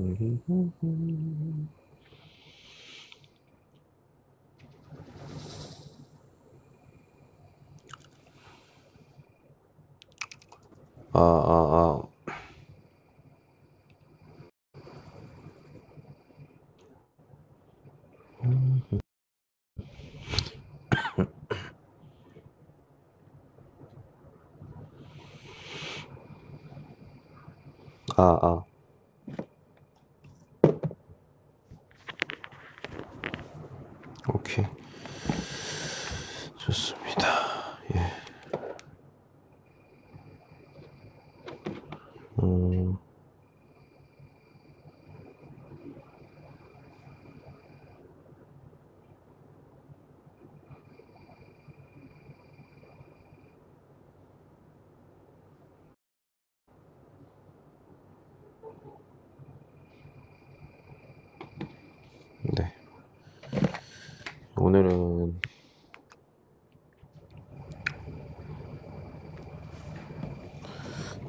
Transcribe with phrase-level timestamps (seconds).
[0.00, 1.64] Mm-hmm.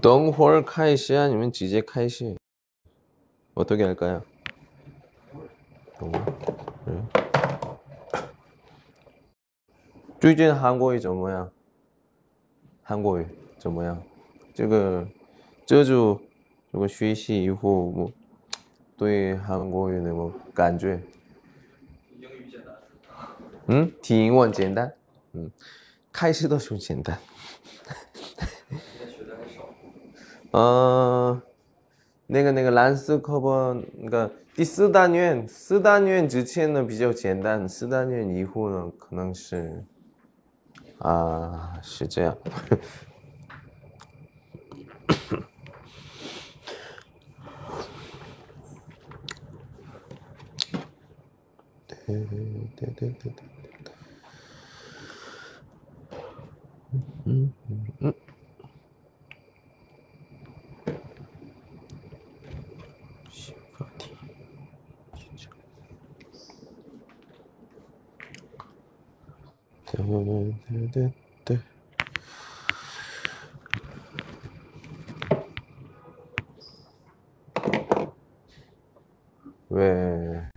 [0.00, 2.36] 덩홀 카이시 아니면 지제 카이시
[3.54, 4.22] 어떻게 할까요?
[5.98, 6.24] 덩홀?
[6.86, 7.02] 네.
[10.18, 11.50] 最近韩国语怎么样？
[12.82, 13.26] 韩国语
[13.58, 14.02] 怎么样？
[14.54, 15.06] 这个
[15.66, 16.20] 这就
[16.70, 18.12] 如果学习以后，我
[18.96, 21.00] 对韩国语的我感觉，
[23.66, 24.94] 嗯，听英文简单，
[25.32, 25.50] 嗯，
[26.12, 27.18] 开始的时候简单，
[30.51, 31.41] 呃，
[32.27, 39.83] 那个那个蓝色课本那个第四单元，四单元之前呢比较简单，四单元以后呢可能是，
[40.99, 42.37] 啊、是这样。
[51.87, 52.25] 对对
[52.75, 53.43] 对对对对，
[57.25, 58.13] 嗯嗯嗯。
[70.23, 70.55] 너는
[71.45, 71.59] 네,
[79.69, 80.49] 왜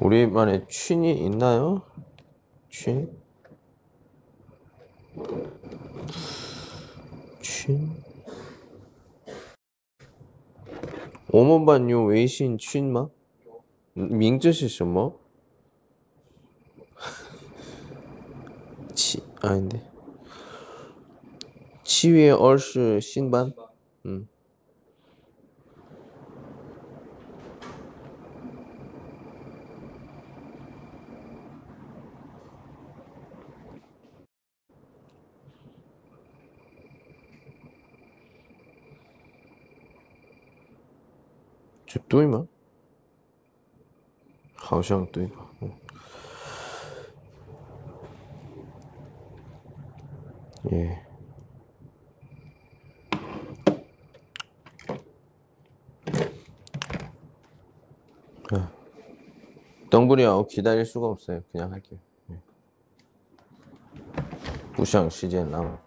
[0.00, 1.82] 우리만의 취이 있나요?
[2.70, 3.08] 취?
[11.27, 13.09] 我们班有微信群吗？
[13.93, 15.19] 名字是什么？
[18.95, 19.81] 七 아닌데
[21.83, 23.53] 七月二十新班，
[42.09, 42.47] 对吗？
[44.55, 45.49] 好像对吧？
[45.61, 45.71] 嗯。
[50.71, 51.03] 예.
[58.51, 58.71] 아,
[59.89, 61.41] 덩블이요 기다릴 수가 없어요.
[61.51, 61.99] 그냥 할게요.
[62.31, 62.37] 예.
[64.73, 65.77] 不想时间浪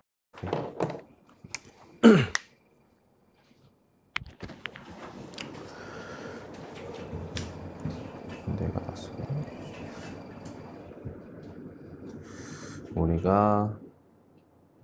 [13.31, 13.79] 우리가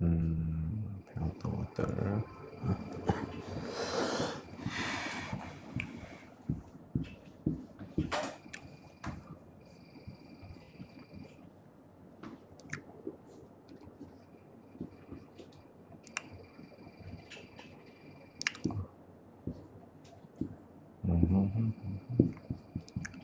[0.00, 2.22] 음 배웠던 것들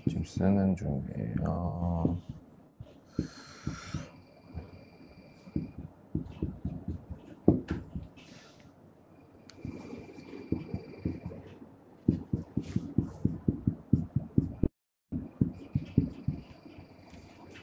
[0.06, 2.18] 지금 쓰는 중이에요.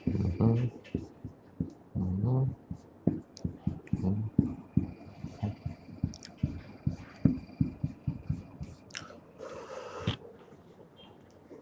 [0.08, 0.70] 음,
[1.96, 2.54] 음,
[4.04, 4.30] 음.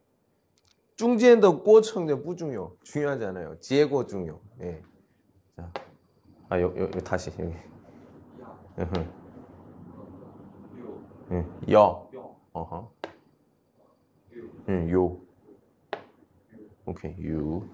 [1.01, 3.59] 중지엔더 꼬청전 뿌중요 중요하지 않아요.
[3.59, 4.39] 지혜고 중요.
[4.61, 4.83] 예.
[5.55, 5.71] 자,
[6.47, 7.51] 아, 요, 요, 요 다시 여기.
[11.31, 11.73] 예.
[11.73, 12.07] 여.
[12.53, 12.91] 어허.
[14.69, 15.17] 응, 요.
[16.85, 17.67] 오케이, 유.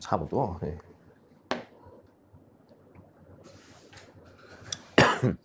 [0.00, 0.78] 차不多 예.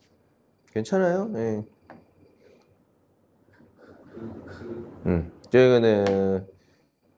[0.72, 1.30] 괜찮아요.
[1.36, 1.73] 예.
[5.06, 6.48] 음, 이거는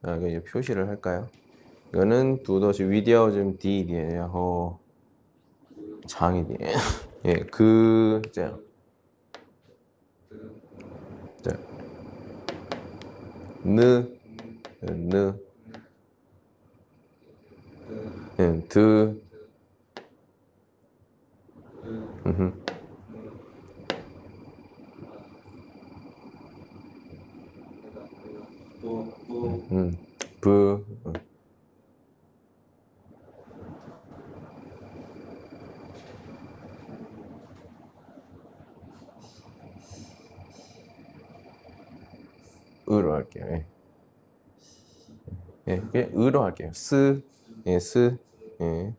[0.02, 1.28] 아, 이거 표시를 할까요?
[1.92, 4.78] 이거는 두더시 위디아오즘 디 디에요.
[6.08, 6.56] 장이 디.
[7.26, 8.58] 예, 그 자.
[11.42, 11.56] 자.
[13.64, 14.06] 느
[14.88, 15.34] 예, 느.
[18.38, 19.20] 예, 드.
[22.26, 22.65] 음.
[28.86, 29.96] 음,
[30.40, 30.84] 부.
[42.88, 43.44] 으로 할게요.
[43.50, 43.66] 예.
[45.68, 46.70] 예, 그냥 으로 할게요.
[46.72, 47.20] 스,
[47.66, 48.16] 예, 스,
[48.60, 48.94] 예.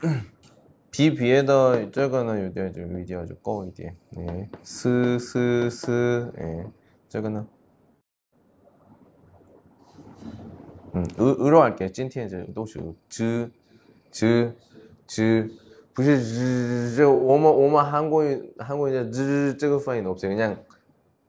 [0.92, 3.90] 비 비에다 이쪽은 요디아 좀 위디아 좀 꺼, 이디.
[4.16, 4.48] 예.
[4.62, 6.66] 스, 스, 스, 예.
[7.08, 7.44] 이쪽은
[10.95, 11.89] 음, 으, 으로 할게요.
[11.91, 12.79] 今天这都是
[13.09, 13.49] 즈,
[14.11, 14.53] 즈,
[15.07, 15.49] 즈.
[15.93, 18.23] 不是这我们我们韩国
[18.57, 20.29] 韩国人즈这个发音 없어요.
[20.31, 20.63] 그냥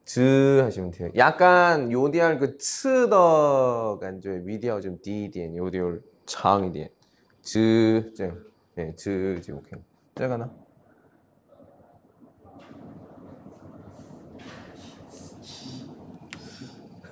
[0.05, 1.11] 즈 하시면 돼요.
[1.17, 6.87] 약간 요디알 그 츠더 간조의 미디어 좀 디디엔 요디올 장이디엔
[7.41, 8.31] 즈 저,
[8.77, 9.79] 예, 즈 지 오케이.
[10.15, 10.49] 제가나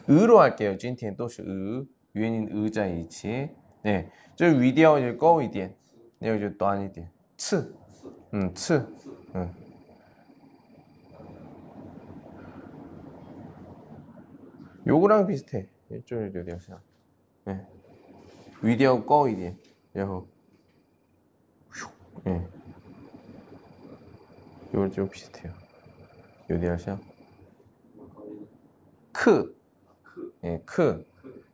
[0.09, 0.75] 으로 할게요.
[0.77, 1.85] 今天都是 으.
[2.14, 3.50] 유엔인 의자 이치.
[3.82, 4.10] 네.
[4.36, 5.74] 저 위디어 이제 꺼이디엔.
[6.20, 7.10] 네, 이제 또 아니디엔.
[7.36, 7.74] 츠.
[8.34, 8.86] 음, 츠.
[9.34, 9.52] 음.
[14.86, 15.68] 요거랑 비슷해.
[15.90, 16.80] 이쪽에 어디였어?
[17.48, 17.66] 예.
[18.62, 19.56] 위디어 꺼 위디.
[19.96, 20.28] 여호.
[22.26, 22.46] 예.
[24.74, 25.52] 요거 좀 비슷해요.
[26.50, 26.98] 요디아시아.
[29.12, 29.56] 크.
[30.44, 31.06] 예, 크.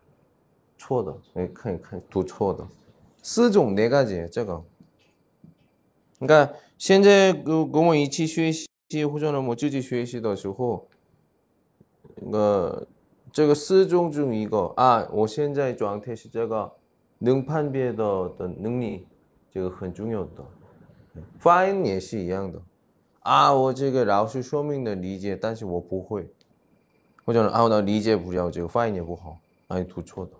[0.80, 2.66] 错的，哎，看一看读错的，
[3.22, 4.62] 四种네 가지예요, 这个。
[6.18, 8.66] 그러니까 现在跟跟我一起学习
[9.04, 10.86] 或者呢我自己学习的时候，
[12.32, 12.86] 呃，
[13.30, 16.72] 这个四种中一个啊，我现在状态是这个
[17.18, 19.06] 能判别的的能力，
[19.52, 20.44] 这个很重要的。
[21.38, 22.62] 发音也是一样的
[23.20, 26.28] 啊，我这个老师说明的理解，但是我不会，
[27.24, 30.39] 或者呢啊，我理解不了，这个发音也不好，啊，你读错的啊。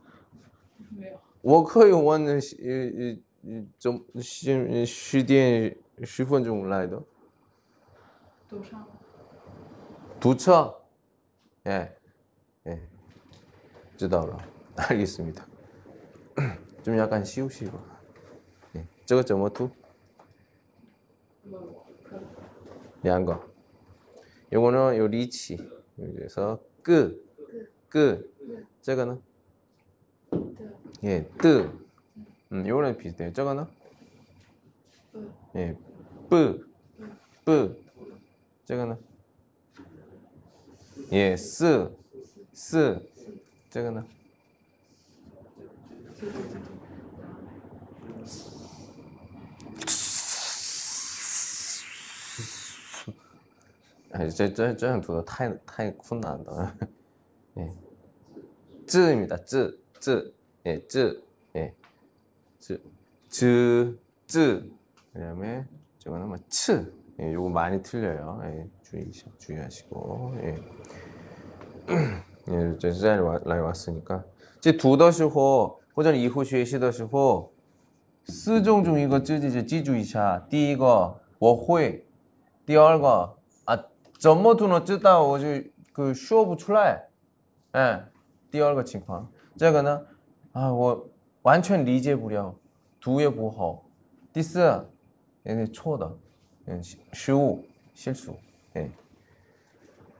[1.42, 7.02] 没有，我可以问呃呃呃怎十十点十分钟来的
[8.48, 8.86] 都上了。
[10.18, 10.82] 두처
[11.66, 11.94] 예,
[12.66, 12.80] 예,
[13.96, 14.38] 知道了
[14.76, 15.46] 알겠습니다.
[16.82, 17.78] 좀 약간 쉬우시고
[18.76, 19.70] 예, 저거怎么读?
[21.44, 22.24] 问我可能
[23.02, 23.38] 两个
[24.52, 25.58] 요거는 요 리치
[25.98, 27.20] 여기서 끄,
[27.88, 28.30] 끄,
[28.80, 29.18] 这个呢?
[31.03, 31.69] 예, 뜨.
[32.51, 33.33] 음, 요거랑 비슷해요.
[33.33, 33.67] 저거 하나?
[35.55, 35.75] 예,
[36.29, 36.63] 뿌.
[37.43, 37.75] 뿌.
[38.65, 38.97] 저거 하나?
[41.11, 41.89] 예, 쓰.
[42.53, 42.99] 쓰.
[43.71, 44.05] 저거 하나?
[54.13, 56.75] 아니, 저, 저, 저는 두고 타이, 타이 쿤 나온다.
[57.57, 57.73] 예.
[58.85, 59.80] 쯔입니다, 쯔.
[60.00, 60.34] 字.
[60.66, 61.22] 예, 字.
[61.54, 61.72] 예.
[62.58, 62.80] 字.
[63.28, 64.70] 字, 字.
[65.12, 65.66] 그다음에
[65.98, 66.92] 저거는 뭐 츠.
[67.20, 68.40] 예, 요거 많이 틀려요.
[68.44, 70.34] 예, 주의 주의하시고.
[70.42, 70.56] 예.
[72.48, 74.22] 예, 这是来来왔으니까.
[74.60, 77.52] 这读的时候或者以后学习的时候
[78.24, 80.38] 四种中一个自己就记住一下。
[80.50, 82.04] 第一个我会，
[82.64, 83.78] 第二个啊
[84.18, 84.80] 怎么读呢？
[84.80, 85.46] 知道我就
[85.92, 87.08] 그说不出来。
[87.72, 88.04] 哎，
[88.50, 90.06] 第二个情况， 这个呢
[90.52, 91.08] 啊我
[91.42, 92.54] 完全理解不了，
[93.00, 93.84] 读也不好。
[94.32, 94.86] 第四，
[95.44, 96.18] 也错的，
[96.66, 98.32] 嗯失误실수。
[98.74, 98.90] 哎，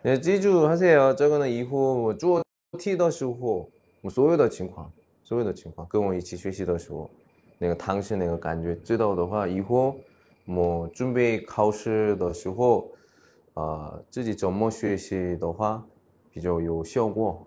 [0.03, 1.13] 也记住하세요。
[1.13, 2.43] 这个呢以后我做
[2.79, 3.69] 题的时候，
[4.03, 4.91] 我所有的情况，
[5.23, 7.11] 所有的情况跟我一起学习的时候。
[7.59, 9.97] 那个当时那个感觉知道的话，以后
[10.47, 12.89] 我准备考试的时候，
[13.55, 15.83] 呃，自己怎么学习的话
[16.31, 17.47] 比较有效果，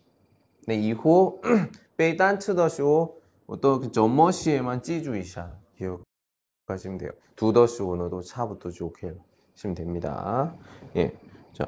[0.67, 1.41] 네, 이후
[1.97, 7.11] 빼이 단츠더쇼 어떤 뭐 점머시에만 그 찌주이샤 기억하시면 돼요.
[7.35, 9.13] 두더쇼 오너도 차부터 좋게
[9.53, 10.55] 하시면 됩니다.
[10.95, 11.11] 예,
[11.53, 11.65] 자,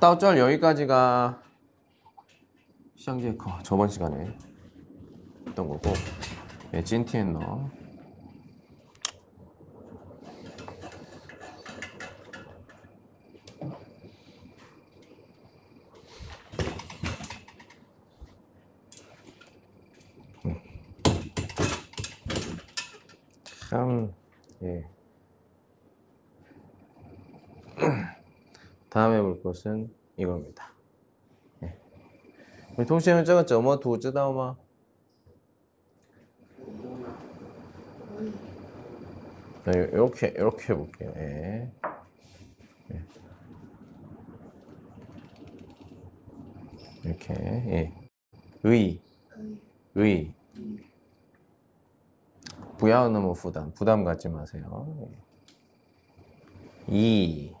[0.00, 1.40] 다우절 여기까지가
[2.96, 4.36] 시장제커 아, 저번 시간에
[5.46, 5.92] 했던 거고,
[6.74, 7.83] 예, 찐티엔너.
[23.74, 24.14] 참,
[24.62, 24.88] 예.
[28.88, 30.72] 다음에 볼 것은 이겁니다.
[31.64, 32.84] 예.
[32.84, 33.58] 통신은 적었죠?
[33.58, 34.54] 어머, 도즈다, 어마.
[39.64, 41.12] 네, 이렇게, 이렇게 해볼게요.
[41.16, 41.72] 예.
[42.92, 43.04] 예.
[47.02, 47.92] 이렇게, 예.
[48.62, 49.02] 의,
[49.96, 50.43] 의.
[52.83, 54.87] 不要那么 부담, 부담 갖지 마세요.
[55.01, 56.93] 예.
[56.95, 57.53] 이.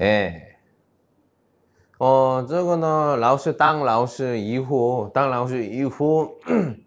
[0.00, 0.46] 예.
[1.98, 6.32] 哦，这个呢，老师当老师以后，当老师以后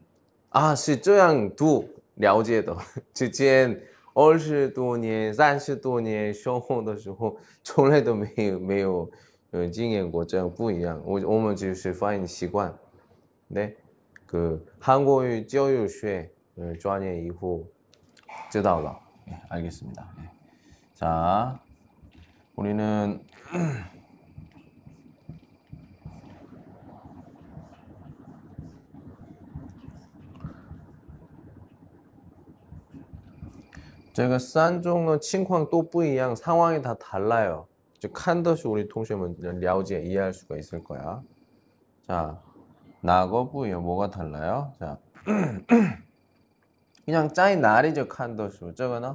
[0.50, 2.76] 啊，是这样读了解的。
[3.14, 3.80] 之前
[4.16, 9.10] 二十多年、三十多年生活的时候，从来都没有没有
[9.52, 11.02] 呃经验过这样不一样。
[11.06, 12.74] 我我们就是发音习惯，
[13.54, 13.78] 对，
[14.26, 17.66] 그 한국어教育学呃专业以后
[18.50, 19.00] 知道了。
[19.28, 20.06] 예, 알겠습니다.
[20.20, 20.30] 예.
[20.94, 21.60] 자,
[22.56, 23.20] 우리는
[34.14, 37.66] 제가 산 종의 情况都不一样, 상황이 다 달라요.
[38.01, 41.23] 즉 칸더시 우리 통신은 뭐 랴오지에 이해할 수가 있을 거야.
[42.07, 42.41] 자,
[43.01, 44.73] 나거부요 뭐가 달라요?
[44.79, 44.99] 자,
[47.05, 48.75] 그냥 짜이 날이죠 칸더시.
[48.77, 49.15] 저거는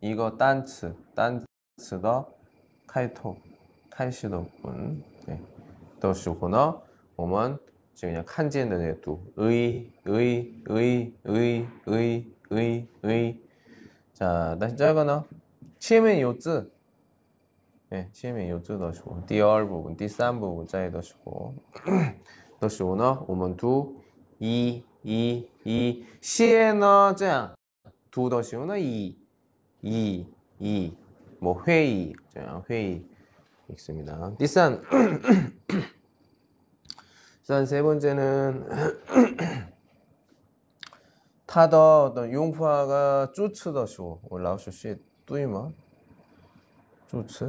[0.00, 2.28] 이거 단츠, 단츠더
[2.86, 3.36] 카이토,
[3.90, 5.04] 카이시도군.
[5.26, 5.42] 네,
[6.00, 6.82] 더시고너,
[7.16, 7.58] 오먼
[7.94, 13.42] 지금 그냥 칸지는 또 의, 의, 의, 의, 의, 의, 의.
[14.12, 15.24] 자, 다시 짜거나
[15.80, 16.77] 치면 요즈.
[17.92, 21.54] 예, 치에메 요즈 넣으시고, 디얼 부분, 디싼 부분 짜에 넣으시고,
[22.60, 24.00] 넣으시고, 너, 오먼 두,
[24.38, 27.54] 이, 이, 이, 시에 넣, 짱.
[28.10, 29.16] 두 넣으시고, 너, 이,
[29.82, 30.26] 이,
[30.58, 30.96] 이,
[31.40, 33.06] 뭐, 회의, 짱, 회의.
[33.70, 34.36] 있습니다.
[34.38, 34.82] 디싼.
[37.40, 38.68] 디싼 세 번째는,
[41.48, 45.70] 타더 어떤 용파가 쭈츠 더쇼 올라오쇼 시 뚜이마
[47.06, 47.48] 쭈츠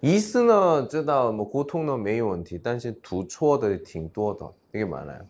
[0.00, 5.26] 이스는 知道뭐 고통는 没有问题,但是读错的挺多的, 되게 많아요.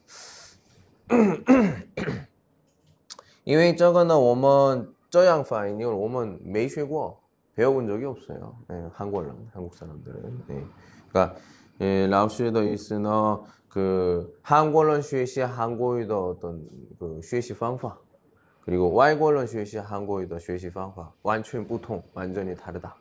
[3.45, 7.21] 因为这个呢我们这样发音我们没学过
[7.55, 8.57] 배워본 적이 없어요.
[8.71, 10.45] 예, 한국어는 한국 사람들은.
[10.51, 10.65] 예.
[11.11, 11.37] 그러니까
[11.81, 13.11] 예, 라오스의 있으는
[13.69, 16.67] 그 한국어는 学习 한국어의 어떤
[16.99, 17.99] 그 学习方法
[18.65, 22.97] 그리고 외국어는 学习 한국어의 学习方法完全不同, 완전히 다르다.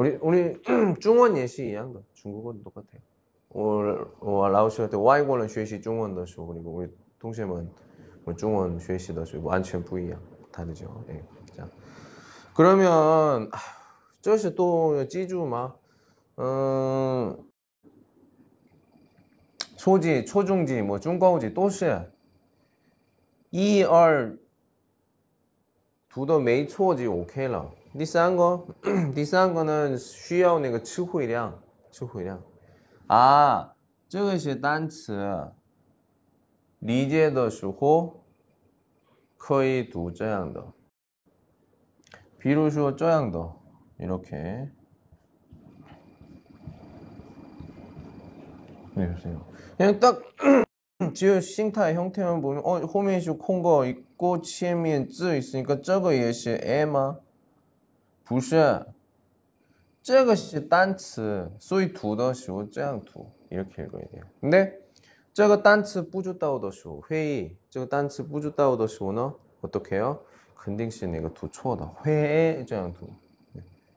[0.00, 0.62] 우리 우리
[1.00, 3.00] 중원 예시 이양 的, 중국어는 똑같아요.
[3.48, 7.70] 我我老师对外国人学习中文的时候， 그리고 우리 동생은
[8.24, 10.20] 뭐 중원 学习的时候完全不一样,
[10.52, 11.04] 다르죠.
[11.08, 11.24] 예.
[11.54, 11.66] 자.
[12.54, 13.58] 그러면 아,
[14.20, 15.74] 这是또 记住吗?
[16.38, 17.36] 음,
[19.76, 22.10] 초지, 초중지, 뭐 중고지 都是
[23.50, 24.36] 一二
[26.10, 27.70] 读的没错就 OK 了。
[27.96, 28.66] 第三个，
[29.14, 32.42] 第三个呢需要那个词汇量，词汇量
[33.06, 33.74] 啊，
[34.08, 35.52] 这个是单词，
[36.78, 38.24] 理解的时候
[39.36, 40.72] 可以读这样的，
[42.38, 43.52] 比如说这样的，
[43.98, 44.70] 이렇게
[48.94, 49.40] 보세요.
[49.76, 50.22] 그냥 딱
[51.14, 57.14] 지금 싱타의 형태만 보면 어后面是 콩거 있고 前面字 있으니까 这个也是 에마
[58.30, 58.86] 不是
[60.02, 64.22] 这个是单词所以读的时候这样读 이렇게 읽어야 돼요.
[64.40, 64.72] 근데
[65.32, 70.18] 这个单词不知道的时候 회의 这个单词不知道的时候呢 어떻게 해요?
[70.54, 73.08] 肯定是那个读错的 회의 这样读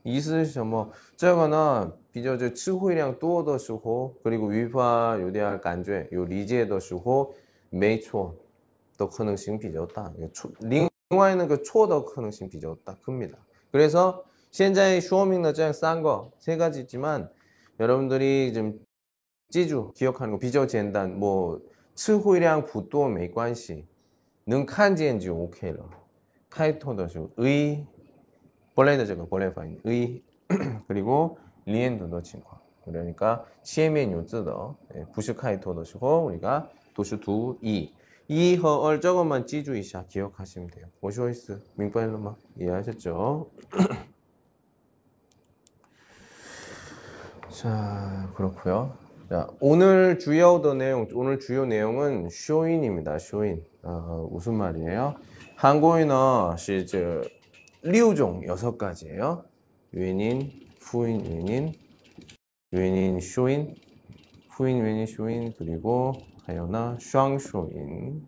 [0.01, 0.89] 意思是什么？
[1.17, 7.33] 这个呢，比较就词汇量多的时候，그리고위파有点感觉有理解的时候，
[7.69, 8.33] 没错
[8.97, 10.11] 的可能性比较大。
[10.33, 13.35] 错，另外那个错的可能性比较大큽니다。
[13.74, 14.22] 그래서
[14.52, 17.28] 现在说明呢这样三个 세 가지 있지만
[17.80, 18.78] 여러분들이 좀
[19.50, 21.60] 记住 기억하는 거 比较简单 뭐
[21.96, 23.84] 츠호이량 부도 메이관시
[24.46, 25.90] 능칸지엔지 오케이러
[26.50, 27.84] 카이토더쇼 의
[28.76, 30.22] 本来的这个本来发音 의
[30.86, 32.50] 그리고 连读的情况.
[32.84, 37.92] 그러니까 치에멘 요즈더 예, 부슈카이토더시고 우리가 도슈 두이.
[38.28, 40.86] 이허얼 저것만 찌주이샤 기억하시면 돼요.
[41.02, 43.50] 오시오이스 민파일로만 이해하셨죠?
[47.50, 48.96] 자 그렇고요.
[49.28, 53.18] 자 오늘 주요 내용 오늘 주요 내용은 쇼인입니다.
[53.18, 55.16] 쇼인 어, 무슨 말이에요?
[55.56, 57.22] 한국인어 시즈
[57.82, 59.44] 류종 여섯 가지예요.
[59.92, 61.74] 외인, 후인, 외인,
[62.72, 63.74] 외인, 쇼인,
[64.48, 66.14] 후인, 외인, 쇼인 그리고
[66.46, 68.26] 하여나, 슈앙슈인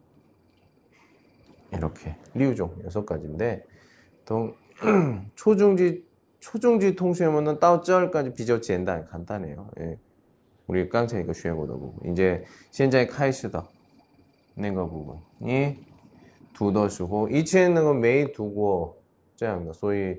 [1.73, 3.65] 이렇게 리우종 여섯 가지인데
[4.25, 4.55] 또
[5.35, 6.05] 초중지
[6.41, 9.71] 초중지 통수에면은 따오쩔까지 비저치 엔다 간단해요.
[9.81, 9.99] 예.
[10.67, 13.69] 우리 깡차이가 쉬어보다 보고 이제 현재 카이스다
[14.55, 15.85] 내가 부분이
[16.55, 19.03] 두더시고 이치에 있는 건 매일 두고
[19.37, 19.73] 짜양다.
[19.75, 20.17] 소위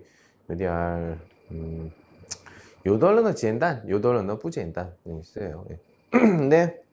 [0.47, 1.19] 메디알
[1.51, 1.91] 음
[2.85, 5.65] 요덜러는 간단, 요덜러는 부젠단 있어요.
[5.71, 5.79] 예.
[6.11, 6.86] 근데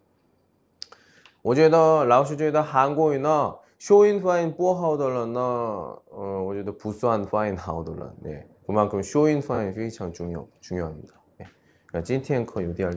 [1.44, 8.46] 我觉得老师觉得韩国语呢，修音发音不好的人呢，呃，我觉得不算发音好的人，네.
[8.66, 11.14] 그만큼 쇼인 파인 非常 중요, 중요합니다.
[11.38, 11.46] 네.
[11.88, 12.92] 그러니까 今天课有点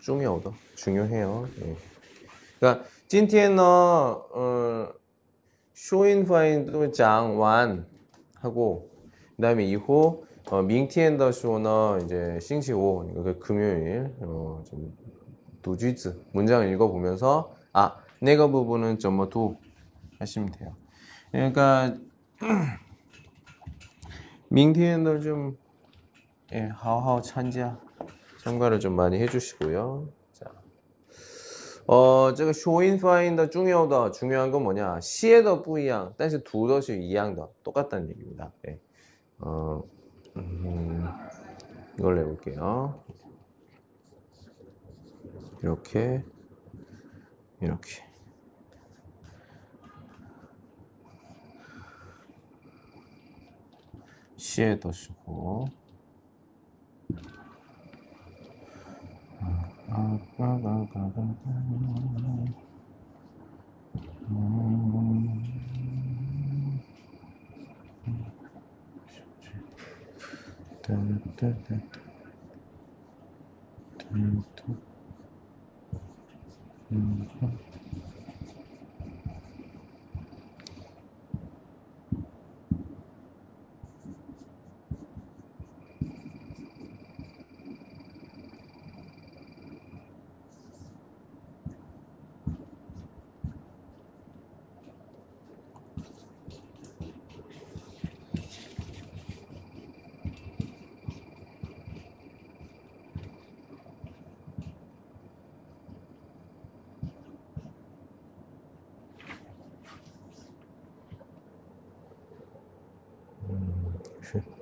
[0.00, 1.48] 중요하다, 중요해요.
[1.58, 1.74] 네.
[2.60, 4.88] 그러니까 今天呢, 어,
[5.72, 7.86] 쇼인 파인도 장완
[8.40, 8.90] 하고
[9.36, 14.92] 그다음에 이후 어, 明天的 쇼는 이제 星期五, 그 금요일 어, 좀
[15.62, 19.59] 두쥐즈 문장 읽어보면서 아, 내가 부분은 점어도 뭐
[20.19, 20.75] 하시면 돼요.
[21.31, 21.95] 그러니까
[24.49, 25.57] 明天도 좀
[26.51, 27.79] 예, 好好 참가
[28.39, 30.09] 참가를 좀 많이 해 주시고요.
[30.33, 30.51] 자.
[31.85, 34.11] 어, 제가 收音发音的 중요하다.
[34.11, 34.99] 중요한 건 뭐냐?
[34.99, 36.15] 写的不一样.
[36.17, 37.47] 但是读的是一样的.
[37.63, 38.51] 똑같다는 얘기입니다.
[38.67, 38.79] 예.
[39.39, 39.83] 어.
[40.37, 41.07] 음,
[41.99, 43.03] 이걸 해 볼게요.
[45.61, 46.23] 이렇게
[47.61, 48.03] 이렇게
[54.37, 55.67] 시에도 쓰고
[76.89, 77.68] 嗯。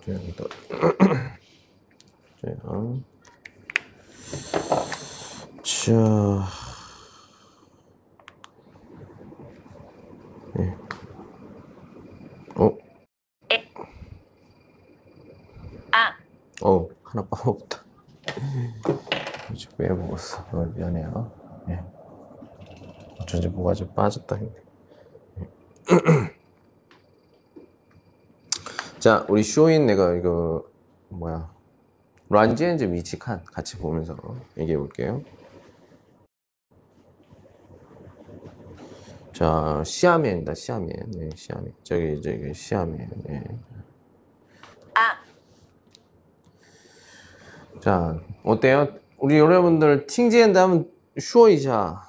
[0.08, 0.46] 여기다
[2.42, 2.94] 제가
[5.64, 6.48] 자
[10.56, 10.76] 네.
[12.56, 12.72] 어?
[13.52, 13.64] 에.
[15.92, 16.16] 아.
[16.64, 17.84] 어 하나 빠먹었다.
[19.56, 20.44] 지금 왜 먹었어?
[20.76, 21.32] 미안해요.
[21.70, 21.84] 예.
[23.22, 24.67] 어쩐지 뭐가 좀 빠졌다 했네.
[29.08, 30.66] 자, 우리 쇼인 내가 이거
[31.08, 31.50] 뭐야?
[32.28, 34.18] 란지엔즈 위치칸 같이 보면서
[34.58, 35.24] 얘기해 볼게요.
[39.32, 40.54] 자, 시아면입니다.
[40.56, 40.90] 시아면.
[41.12, 41.72] 네, 시아면.
[41.84, 43.10] 저기 저기 시아면.
[43.24, 43.46] 네.
[44.94, 45.24] 아,
[47.80, 48.90] 자, 어때요?
[49.20, 52.07] 우리 여러분들 팅지엔 다음 쇼一下.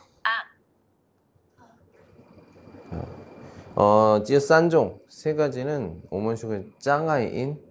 [4.18, 7.62] 어, 지어산종 세 가지는 오먼슈의 장아인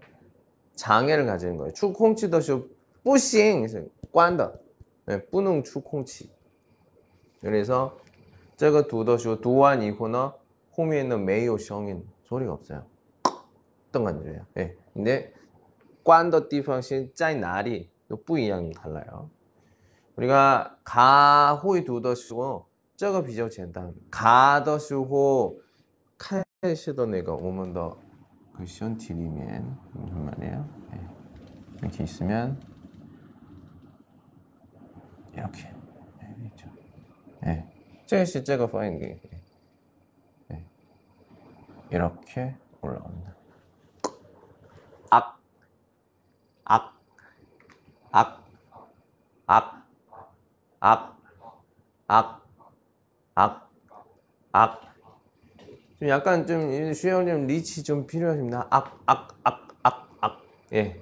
[0.75, 1.73] 장애를 가지는 거예요.
[1.73, 2.69] 축콩치 더쇼
[3.03, 3.67] 뿌싱
[4.13, 4.53] 꽝더
[5.07, 6.31] 네, 뿌능 축콩치
[7.41, 7.97] 그래서
[8.55, 10.29] 저거 두더쇼 두완 이후는
[10.73, 12.85] 후면은 매우 성인 소리가 없어요.
[13.89, 14.45] 어떤 건지요?
[14.57, 14.75] 예.
[14.93, 15.33] 근데
[16.03, 19.29] 꽝더 디펑신 짜이 날이 또 뿌이양이 달라요.
[20.15, 25.66] 우리가 가호이 두더쇼고 저거 비저젠다 가더쇼고
[26.17, 27.99] 칼시던 애가 오면 더
[28.55, 30.87] 글씨온 디리맨 무슨 말이에요?
[30.91, 31.07] 네.
[31.79, 32.59] 이렇게 있으면
[35.33, 35.71] 이렇게
[36.45, 36.69] 있죠.
[37.41, 37.69] 네.
[38.07, 38.25] 제 네.
[38.25, 39.43] 시제가 파인딩 네.
[40.47, 40.65] 네.
[41.91, 43.35] 이렇게 올라온다.
[45.11, 45.39] 악,
[46.63, 46.93] 악,
[48.11, 48.43] 악,
[49.45, 49.87] 악,
[50.79, 51.17] 악,
[52.07, 52.47] 악,
[53.35, 53.71] 악,
[54.51, 54.86] 악.
[55.99, 58.67] 좀 약간 좀 수영님 리치 좀 필요하십니다.
[58.69, 60.41] 악, 악, 악, 악, 악.
[60.73, 61.01] 예.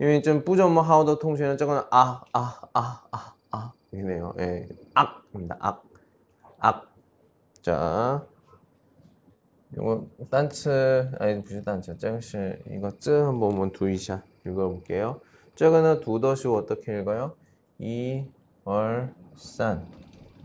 [0.00, 3.72] 이미 좀 뿌점 뭐 하우더 통신은 조금 아, 아, 아, 아, 아.
[3.92, 4.34] 이네요.
[4.38, 4.68] 예.
[4.94, 5.56] 악입니다.
[5.60, 5.82] 악.
[6.58, 6.94] 악.
[7.62, 7.76] 자.
[7.76, 8.26] 아,
[9.74, 12.36] 이거 단츠 아니 부시 단츠 짱시
[12.70, 15.20] 이거 쯔 한번 두이샷 읽어볼게요.
[15.54, 17.36] 저거는 두더시 어떻게 읽어요?
[17.78, 18.26] 이얼산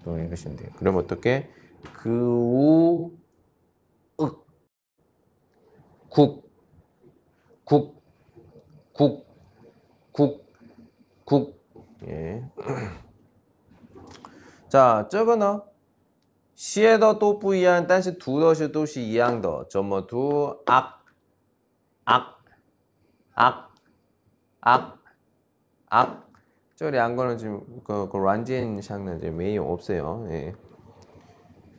[0.03, 0.69] 또 읽으시면 돼요.
[0.77, 1.49] 그럼 어떻게
[1.93, 3.11] 그우
[6.16, 6.42] 국,
[7.64, 7.94] 국,
[8.92, 9.24] 국,
[10.12, 10.44] 국,
[11.24, 11.54] 국.
[12.06, 12.42] 예.
[14.68, 15.62] 자, 这个呢？
[16.54, 19.64] 写的都不一样，但是读的是都是一样的。
[19.68, 20.58] 怎么读？
[20.66, 21.02] 啊
[22.04, 22.38] 啊
[23.34, 23.70] 啊
[24.60, 24.98] 啊
[25.88, 26.24] 啊！
[26.76, 30.24] 这两个呢，就个个软件上呢就没有 없어요.
[30.28, 30.54] 예.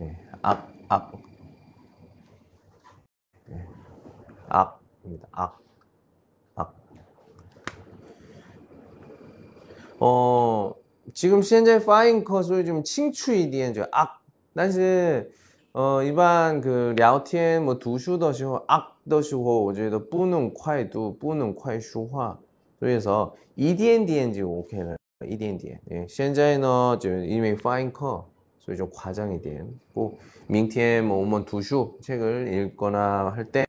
[0.01, 0.17] 예.
[0.41, 0.57] 악,
[0.89, 1.11] 악.
[4.47, 5.27] 악입니다.
[5.31, 5.59] 악.
[6.55, 6.75] 악.
[9.99, 10.73] 어,
[11.13, 14.23] 지금 현재 파인 컷을 좀 칭추一点就 악.
[14.53, 15.31] 但是
[15.71, 22.39] 呃一般그聊天뭐读书的时候 악 的时候我觉得不能快读不能快说话
[22.79, 24.95] 所以说一点点就 OK 了
[25.27, 28.23] 一点点예现在呢就因为发音课
[28.59, 33.65] 所以좀 과장一点꼭明天뭐 오면 读书 책을 읽거나 할 때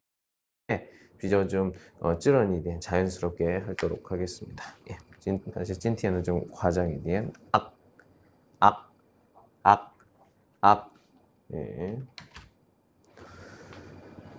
[1.20, 4.64] 비교 좀 어, 찌런이 된 자연스럽게 하도록 하겠습니다.
[4.90, 4.98] 예.
[5.20, 7.76] 진, 사실 찐티에는 좀 과장이 된 악,
[8.60, 8.92] 악,
[9.64, 9.96] 악,
[10.62, 10.94] 악.
[11.54, 12.02] 예.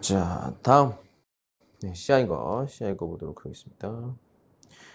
[0.01, 0.95] 자, 다음.
[1.83, 4.15] 네, 시아이거, 시아이거 보도록 하겠습니다.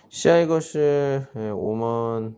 [0.10, 2.38] 시아이것이 예, 오먼,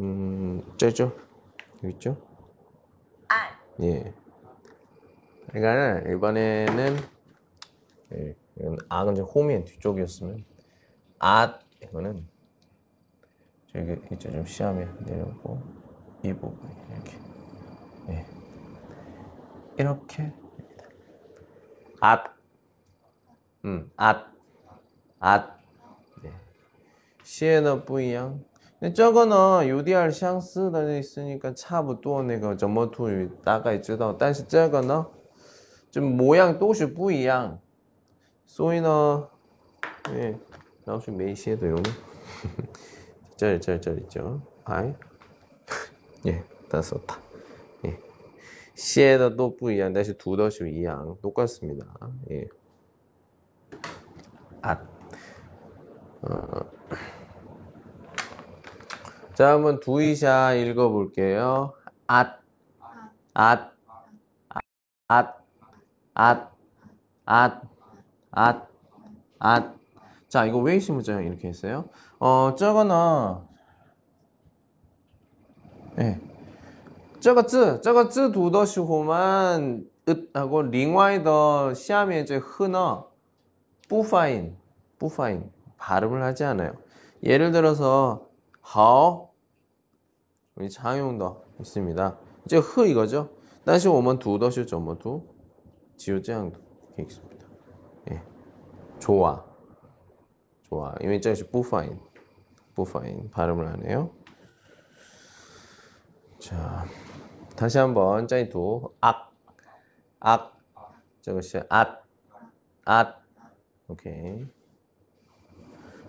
[0.00, 1.16] 음, 짜죠?
[1.82, 2.16] 여기 있죠?
[3.28, 3.48] 按
[3.82, 4.12] 예.
[5.50, 6.96] 그러니까 이번에는
[8.13, 10.43] 예, 이건 악은 이제 호미엔 뒤쪽이었으면
[11.19, 12.27] 앗 이거는
[13.67, 15.61] 저기 있죠 좀 시험에 내려오고
[16.23, 17.17] 이 부분 이렇게
[18.09, 18.25] 예.
[19.77, 20.31] 이렇게
[21.99, 22.23] 앗,
[23.65, 24.27] 음, 앗,
[25.19, 25.57] 앗,
[26.21, 26.31] 네.
[27.23, 28.39] 写的不一样。
[28.79, 33.07] 那这个呢，有点相似的意思，你看差不多那个怎么读
[33.41, 35.07] 大概知道，但是这个呢，
[35.89, 37.09] 这模样都是不
[38.48, 39.28] 소이나
[40.14, 40.40] 예,
[40.86, 41.82] 나오신 메이시에도 이런
[43.36, 44.42] 짤짤짤 있죠.
[44.64, 44.92] 아이
[46.26, 47.20] 예, 다 썼다.
[47.84, 48.00] 예,
[48.74, 51.86] 시에다 또 부이양 다시 두더시 이양 똑같습니다.
[52.30, 52.48] 예,
[54.62, 54.80] 앗.
[56.22, 56.78] 어.
[59.34, 61.74] 자, 한번 두이샤 읽어볼게요.
[62.06, 62.40] 앗,
[63.34, 63.72] 앗,
[65.06, 65.36] 앗,
[66.14, 66.52] 앗,
[67.26, 67.77] 앗.
[68.30, 68.62] 아,
[69.38, 69.74] 아.
[70.28, 71.88] 자, 이거 웨이시 문장 이렇게 했어요.
[72.18, 73.46] 어, 저거나
[75.98, 76.20] 예.
[77.20, 79.88] 저거 쯔, 저거 쯔 두더시 호만
[80.34, 83.10] 하고 링와이 더 시암에 이제 흔어
[83.88, 84.56] 뿌파인,
[84.98, 85.50] 뿌파인.
[85.78, 86.72] 발음을 하지 않아요.
[87.22, 88.28] 예를 들어서
[88.60, 89.30] 하오
[90.56, 92.18] 우리 장용도 있습니다.
[92.44, 93.30] 이제 흐 이거죠.
[93.64, 95.22] 다시 오면 두더시 점뭐 두,
[95.96, 97.27] 지우지양도 이렇게 있습니다.
[98.98, 99.44] 좋아.
[100.62, 100.94] 좋아.
[101.00, 101.98] 이민장에서 부파인.
[102.74, 103.30] 부파인.
[103.30, 104.10] 발음을 하네요.
[106.38, 106.84] 자.
[107.56, 109.32] 다시 한번 짜이도 악.
[110.20, 110.58] 악.
[111.22, 112.04] 저것이 앗.
[112.84, 113.22] 앗.
[113.88, 114.46] 오케이.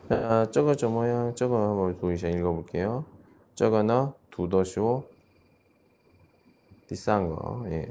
[0.08, 1.34] 자, 저거 저 뭐야?
[1.36, 3.06] 저거 한번 보이시 읽어 볼게요.
[3.56, 5.08] 저거는 두더쇼
[6.88, 7.66] 비싼 거.
[7.70, 7.88] 예.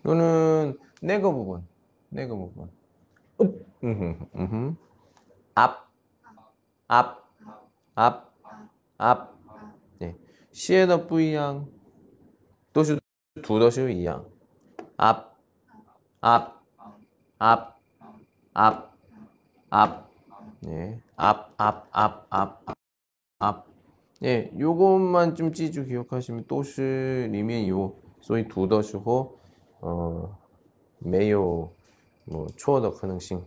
[0.00, 1.66] 이거는 네거 부분.
[2.08, 2.77] 네거 부분.
[3.82, 4.76] 으흠, 으흠.
[5.54, 5.88] 앞,
[6.88, 7.24] 앞,
[7.94, 8.34] 앞,
[8.96, 9.38] 앞.
[10.02, 10.16] 예.
[10.52, 11.68] 시에 더 뿌이양.
[12.72, 12.98] 도시
[13.42, 14.26] 두더시 이양.
[14.96, 15.36] 앞,
[16.20, 16.64] 앞,
[17.38, 17.78] 앞,
[18.54, 18.94] 앞,
[19.70, 20.10] 앞.
[20.66, 21.00] 예.
[21.16, 22.76] 앞, 앞, 앞, 앞, 앞.
[23.38, 23.66] 앞.
[24.24, 24.50] 예.
[24.58, 27.94] 요것만 좀 찌주 기억하시면 도시 리면 요.
[28.20, 29.38] 소위 두더시호
[29.80, 30.38] 어,
[30.98, 31.70] 매요
[32.24, 33.46] 뭐 초어 더 가능성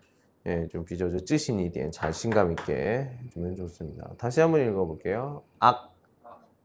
[0.46, 4.08] 예, 좀 비교 좀自信一点, 자신감 있게 해주면 좋습니다.
[4.16, 5.42] 다시 한번 읽어볼게요.
[5.58, 5.92] 악,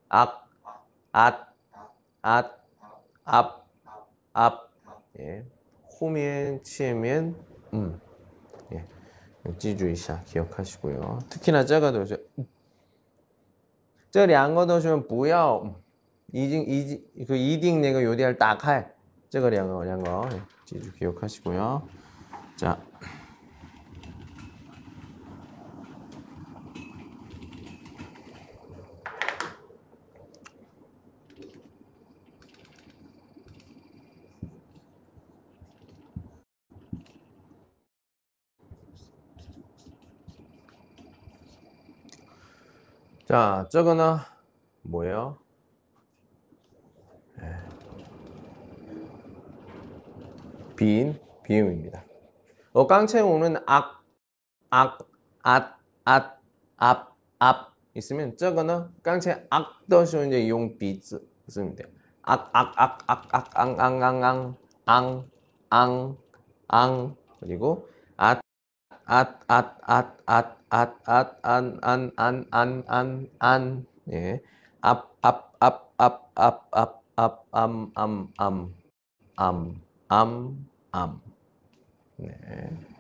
[0.08, 0.48] 악,
[1.12, 1.56] 앗,
[2.22, 2.60] 앗,
[3.24, 3.66] 앞,
[4.34, 4.72] 앞,
[5.18, 5.44] 예,
[5.90, 7.34] 后面, 前面,
[7.74, 8.00] 음,
[8.72, 8.86] 예,
[9.58, 11.20] 记住一下, 기억하시고요.
[11.30, 12.24] 특히나 这个都是
[14.12, 15.66] 这两个都是不要，
[16.28, 18.94] 已经已经그一定那个有点打开，
[19.28, 20.30] 这个两个两个
[20.66, 21.82] 记住 기억하시고요.
[22.58, 22.78] 자.
[43.37, 44.17] 자, 저거는
[44.81, 45.37] 뭐예요?
[47.39, 47.55] 예.
[50.75, 52.03] 빈, 비음입니다.
[52.73, 54.03] 어, 깡채우는 악,
[54.71, 54.99] 악,
[55.43, 56.41] 앗, 앗,
[56.79, 61.89] 앞, 앞 있으면 저거는 깡채 악 더쇼 이제 용 비즈 쓰면 돼요.
[62.23, 65.29] 악, 악, 악, 악, 악, 앙, 앙, 앙, 앙, 앙,
[65.69, 66.17] 앙,
[66.69, 68.41] 앙, 그리고 앗,
[69.05, 74.41] 앗, 앗, 앗, 앗, 앗, 앗, 안, 안, 안, 안, 안, 안, 예.
[74.81, 78.75] 앞, 앞, 앞, 앞, 앞, 앞, 앞, 암, 암, 암,
[79.37, 81.21] 암, 암, 암.
[82.17, 82.96] 네.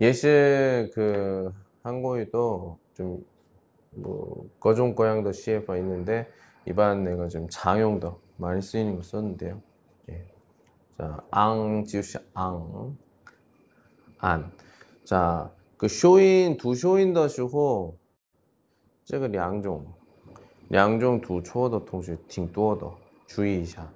[0.00, 0.26] 예시
[0.94, 6.28] 그 한국에도 좀뭐 거종 고양도 CF가 있는데
[6.66, 9.60] 이반 내가 좀 장용도 많이 쓰이는 거 썼는데요.
[10.10, 10.26] 예.
[10.98, 12.96] 자, 앙 지우시 앙,
[14.18, 14.50] 안.
[15.04, 17.96] 자, 그 쇼인 두 쇼인 더 쇼호,
[19.06, 19.86] 这个两种
[20.68, 22.90] 两种读错的同学挺多的，
[23.28, 23.88] 注意一下。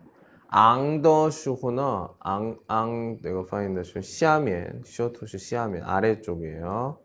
[0.47, 6.97] 앙더 슈호너 앙앙 내가 파인더 쇼 시아면 쇼토시 시아면 아래쪽이에요.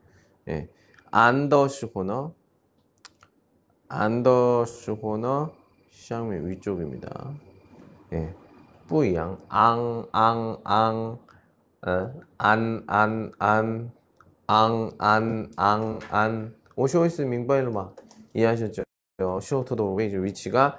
[0.48, 0.68] 예.
[1.10, 2.34] 안더 슈호너
[3.88, 5.52] 안더 슈호너
[5.90, 7.34] 시아면 위쪽입니다.
[8.12, 8.34] 예.
[8.86, 11.18] 뿌양 앙앙앙
[11.86, 13.92] 어, 안안안
[14.46, 17.96] 앙안앙안 오쇼이스 민바일로 막
[18.34, 18.82] 이해하셨죠?
[19.40, 20.78] 쇼토도 위치가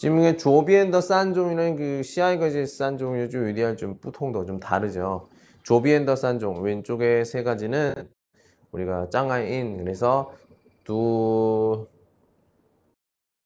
[0.00, 5.28] 지금 이게 조비엔더 산종이는 그 CI까지 산종이 좀 의디할 좀 부통도 좀 다르죠.
[5.62, 8.08] 조비엔더 산종 왼쪽에 세 가지는
[8.70, 10.32] 우리가 짱아인 그래서
[10.84, 11.86] 두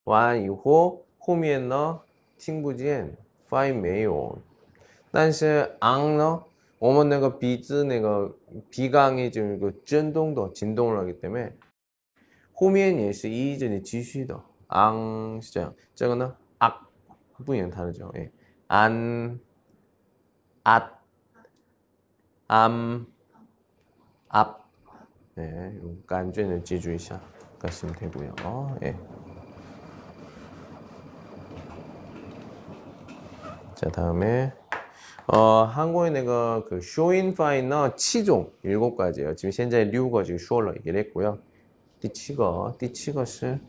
[0.05, 2.01] 完以后后面呢
[2.39, 3.17] 听不见
[3.47, 4.37] 发音没有
[5.11, 6.43] 但是昂呢
[6.79, 8.35] 我们那个鼻子那个
[8.71, 11.53] 鼻강이 지금 그震动的 진동을 하기 때문에
[12.53, 16.92] 后面也是一直继续的昂是这样这个呢 악
[17.34, 18.12] 학분이랑 다르죠.
[18.18, 18.32] 예.
[18.68, 19.40] 안,
[20.64, 21.00] 앗,
[22.48, 23.08] 암,
[24.30, 24.66] 앞.
[25.36, 27.20] 네, 간주는 지주이샤
[27.60, 28.36] 가시면 되고요.
[28.84, 28.96] 예.
[33.76, 34.54] 자, 다음에
[35.28, 39.36] 어, 한국인의가 그, 그 쇼인 파이너 치종 일곱 가지예요.
[39.36, 41.40] 지금 현재 류가 지금 쇼얼로 얘기를 했고요.
[42.00, 43.60] 띠치거, 띠치거스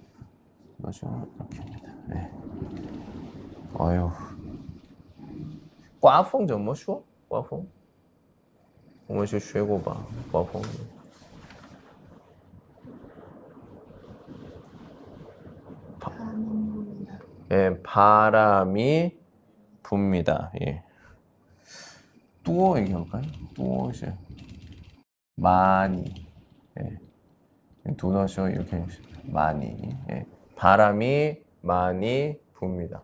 [0.78, 1.92] 맞아 이렇게 합니다.
[2.08, 2.55] 네.
[3.75, 4.11] 어휴.
[5.99, 7.03] 刮风怎么说?
[7.27, 7.65] 刮风?
[9.07, 9.97] 我们是学过吧?
[10.31, 10.61] 刮风.
[17.51, 19.17] 예, 바람이
[19.83, 20.51] 붑니다.
[20.61, 20.83] 예.
[22.43, 23.23] 또 얘기할까요?
[23.55, 24.13] 또 이제
[25.35, 26.05] 많이.
[26.79, 26.97] 예.
[27.97, 28.85] 도너쇼 이렇게
[29.23, 29.97] 많이.
[30.11, 30.25] 예.
[30.55, 33.03] 바람이 많이 붑니다.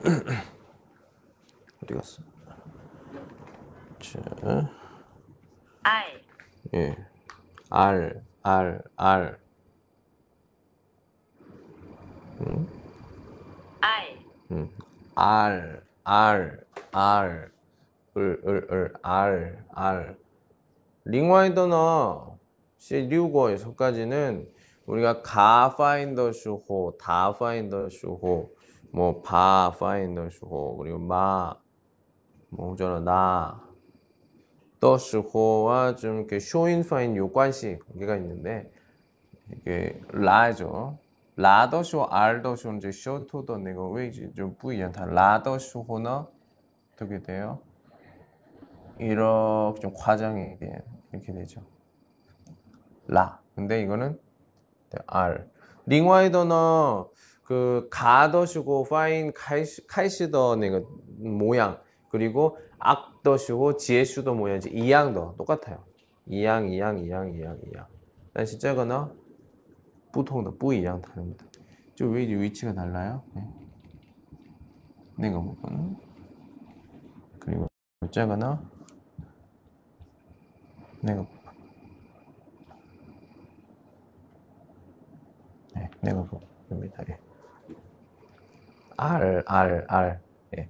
[1.82, 2.22] 어디 갔어?
[3.98, 4.70] 자,
[5.82, 6.22] 알,
[6.72, 6.96] 예,
[7.68, 9.38] 알, 알, 알.
[13.82, 14.18] 알,
[14.50, 14.70] 음,
[15.14, 17.52] 알, 알, 알,
[18.16, 20.16] 을, 을, 을, 알, 알.
[21.04, 22.38] 링와이더너
[22.78, 24.50] 시 류고 여기까지는
[24.86, 28.50] 우리가 가 파인더 슈호, 다 파인더 슈호,
[28.92, 31.54] 뭐 바, 파인 더슈호 그리고 마,
[32.48, 33.62] 뭐 저는 나,
[34.80, 38.70] 더슈호와 좀 이렇게 쇼인 파인 요관식 관계가 있는데
[39.52, 40.98] 이게 라죠.
[41.36, 46.28] 라더 쇼, 알더 쇼는 이제 쇼토더 내가 왜 이제 좀 뿌이한 다 라더 쇼호나
[46.92, 47.60] 어떻게 돼요?
[48.98, 50.58] 이렇게 좀 과장이
[51.12, 51.62] 이렇게 되죠.
[53.06, 53.40] 라.
[53.54, 54.20] 근데 이거는
[55.06, 55.48] 알.
[55.86, 57.10] 링와이더너
[57.49, 60.87] 그 가더시고 파인 카이시 카이시더 그
[61.19, 61.79] 모양
[62.09, 65.83] 그리고 악더시고 지에슈더 모양 이양도 똑같아요.
[66.27, 67.87] 이양 이양 이양 이양 이양.
[68.33, 69.09] 但是这个呢
[70.11, 71.45] 不同的不一样 다릅니다.
[71.95, 73.23] 저 위치 위치가 달라요.
[73.33, 73.47] 네.
[75.17, 75.97] 내가 부분
[77.39, 77.67] 그리고
[78.11, 78.57] 저거는
[81.01, 81.35] 내가 부분
[85.75, 87.03] 네, 내가 부분입니다.
[87.09, 87.28] 예.
[89.02, 90.18] R R R
[90.58, 90.68] 예.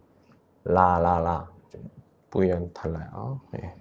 [0.62, 1.90] 라 라라좀
[2.30, 3.40] 부위는 달라요.
[3.56, 3.74] 예.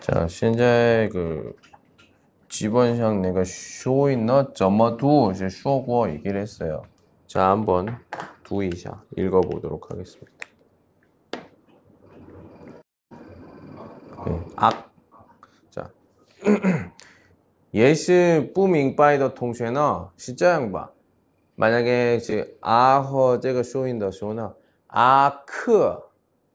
[0.00, 1.56] 자, 现在그
[2.48, 6.82] 기본상 내가 쇼인너 점어두 이제 쇼고 얘기를 했어요.
[7.26, 7.98] 자, 한번
[8.47, 10.31] 두이샤 읽어보도록 하겠습니다.
[14.25, 14.89] 네, 악.
[15.69, 15.89] 자,
[17.71, 20.91] 也是不明白的同学呢是这样吧
[21.55, 24.53] 만약에 이제 아허 这个 쇼인 的时候呢
[24.87, 25.99] 아크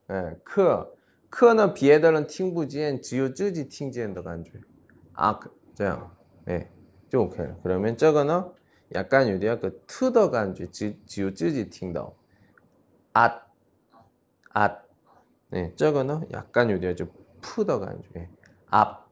[0.09, 0.95] 예, 克
[1.29, 4.53] 克呢别的人听不见只有自己听见的感觉
[5.13, 5.37] 아
[5.75, 6.09] 这样
[6.45, 6.67] 네,
[7.09, 8.45] 就 OK 了 그러면 这个呢
[8.95, 12.13] 약간有点그 트더感觉只只有自己听到
[13.13, 13.47] 앗,
[14.53, 14.89] 앗
[15.51, 17.07] 네, 这个呢 약간 有点좀
[17.41, 18.29] 푸더感觉
[18.69, 19.09] 앞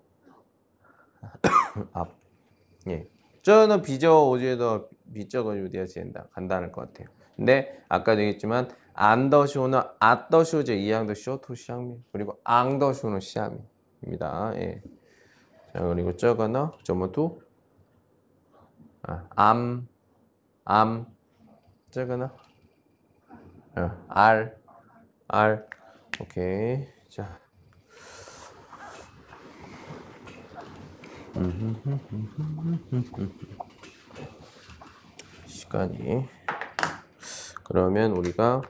[1.93, 2.09] 앞.
[2.87, 3.07] 예.
[3.41, 7.07] 저는 비저 오제더 비저가 유디아 지엔다 간단할 것 같아요.
[7.35, 14.53] 근데 아까도 얘기했지만 안더쇼는 아더쇼제 이양더 쇼토 시앙미 그리고 앙더쇼는 시아미입니다.
[14.55, 14.81] 예.
[15.73, 17.45] 자 그리고 저거는 저뭐도 아,
[19.02, 19.88] 암,
[20.64, 21.06] 암,
[21.90, 22.28] 저거는
[23.76, 24.56] 어, 알,
[25.28, 25.66] 알.
[26.20, 26.86] 오케이.
[27.08, 27.40] 자.
[35.46, 36.28] 시간이
[37.64, 38.62] 그러면 우리가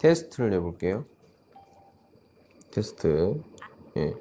[0.00, 1.04] 테스트를 해볼게요.
[2.70, 3.42] 테스트.
[3.96, 4.14] 예.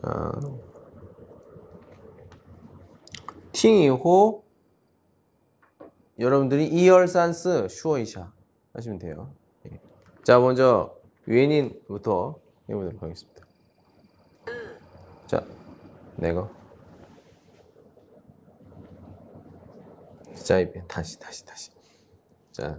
[0.00, 0.32] 자.
[3.52, 4.44] 팅이호
[6.18, 8.32] 여러분들이 이열산스 슈어이샤
[8.72, 9.34] 하시면 돼요.
[9.66, 9.80] 예.
[10.22, 10.96] 자, 먼저
[11.26, 12.38] 웨인인부터
[12.68, 13.44] 해보도록 하겠습니다.
[15.26, 15.44] 자,
[16.16, 16.48] 내가
[20.34, 21.70] 자, 이에 다시 다시 다시.
[22.52, 22.78] 자.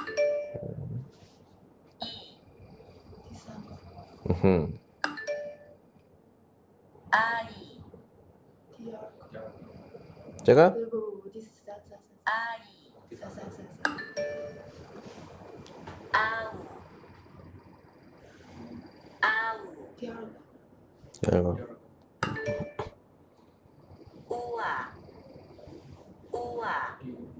[4.43, 4.79] 음.
[7.11, 7.81] 아이
[10.45, 10.75] 제가?
[12.25, 12.93] 아이
[16.11, 16.51] 아우
[19.21, 19.75] 아우
[21.31, 21.57] 열거
[24.29, 24.93] 우와.
[26.31, 26.99] 우와.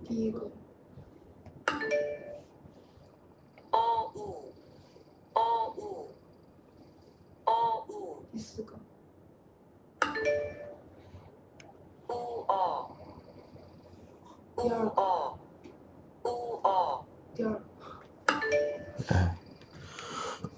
[0.09, 0.61] 이거.
[8.42, 8.76] 四个，
[12.10, 12.89] 乌哦，
[14.58, 15.38] 第二哦，
[16.24, 16.28] 乌
[16.64, 17.62] 哦，第二，
[19.10, 19.38] 哎，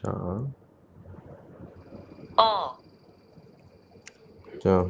[0.00, 0.52] 这样，
[2.36, 2.76] 哦，
[4.60, 4.88] 这样，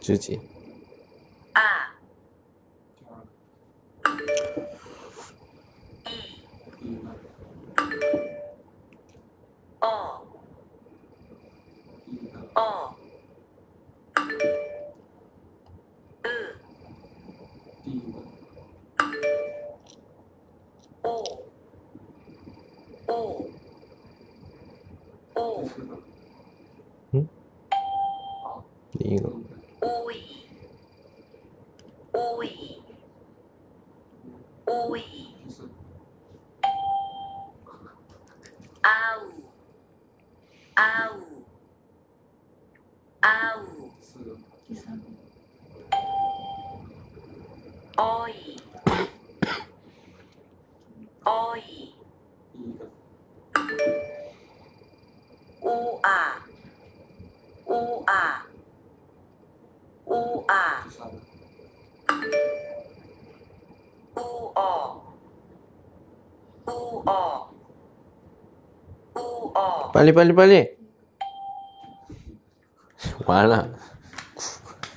[0.00, 0.40] 自己。
[9.86, 10.22] 어,
[12.56, 12.96] 어,
[57.76, 58.46] 우아.
[60.06, 60.84] 우아.
[64.16, 65.14] 우어.
[66.66, 67.50] 우어.
[69.14, 69.92] 우어.
[69.92, 70.76] 빨리 빨리 빨리.
[73.26, 73.68] 완라.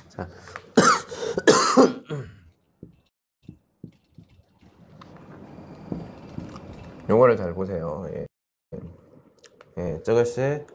[0.08, 0.30] 자.
[7.10, 8.08] 용어를 잘 보세요.
[8.14, 8.26] 예,
[9.78, 10.02] 예.
[10.04, 10.66] 저것이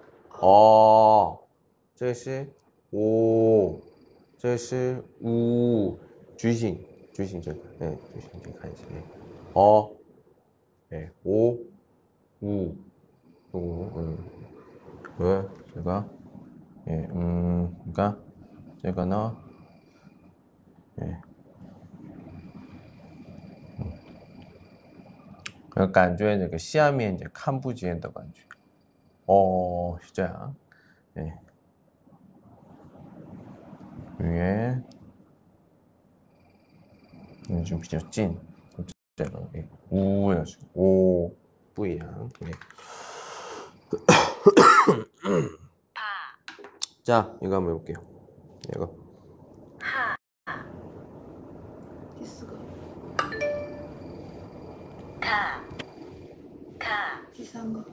[0.41, 1.44] 어.
[1.95, 2.49] 这是
[2.91, 3.81] 我，
[4.37, 5.97] 这是我。
[6.37, 6.77] 举醒，
[7.13, 9.03] 举醒这个，哎，举醒这个看一下，哎，
[9.53, 9.91] 哦，
[10.91, 11.53] 哎，五，
[12.41, 12.77] 五，
[13.53, 14.19] 五，嗯，
[15.19, 16.05] 五，这个，
[16.87, 18.17] 哎，嗯，你看，
[18.83, 19.37] 这个呢，
[20.97, 21.23] 哎，
[25.77, 28.43] 嗯，感觉这个下面这看不见的感觉，
[29.27, 30.57] 哦，是这样，
[31.15, 31.41] 哎。
[34.25, 34.83] 위에
[37.65, 38.39] 좀 비졌진
[39.17, 39.69] 글자로 예.
[39.91, 41.35] 우 해가지고 오.
[41.75, 42.51] 뿌이랑 예.
[47.03, 47.97] 자 이거 한번 해볼게요.
[48.75, 48.95] 이거.
[52.19, 52.53] 키스가.
[56.79, 57.85] 가 기사한 거.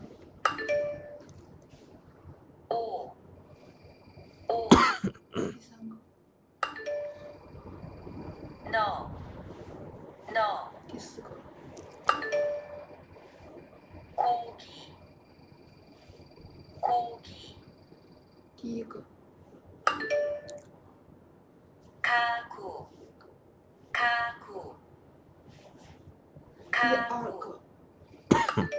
[26.81, 27.59] 그 하루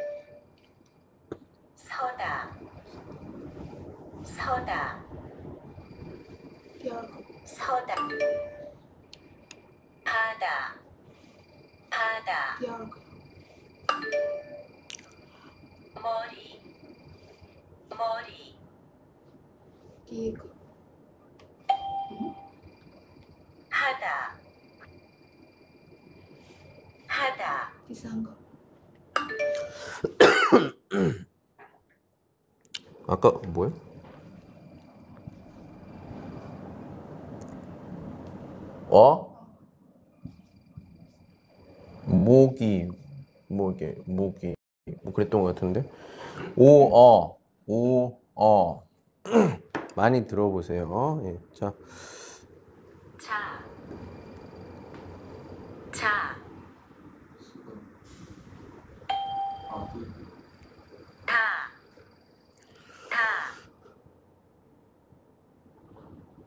[1.77, 2.51] 서다.
[4.25, 5.05] 서다.
[7.45, 7.95] 서다.
[10.05, 10.75] 바다.
[11.91, 12.59] 바다.
[15.95, 16.61] 머리.
[17.89, 18.59] 머리.
[20.09, 20.62] 이거.
[28.03, 28.35] 비싼 거.
[33.07, 33.71] 아까 뭐야?
[38.89, 39.47] 어?
[42.05, 42.89] 모기
[43.49, 44.55] 뭐 모기 모기
[45.05, 45.89] 뭐 그랬던 것 같은데
[46.57, 48.83] 오어오어 어.
[49.95, 51.73] 많이 들어보세요 예, 자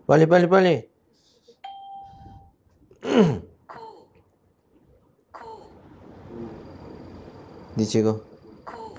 [0.08, 0.90] 빨리 빨리 빨리.
[7.76, 8.22] 니 지금.
[8.64, 8.96] 구,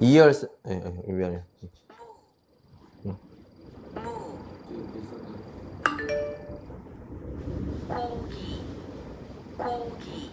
[0.00, 1.44] 이열스 예, 예, 미안해.
[3.02, 3.16] 무,
[3.92, 3.98] 무,
[7.88, 8.62] 고기,
[9.58, 10.30] 고기,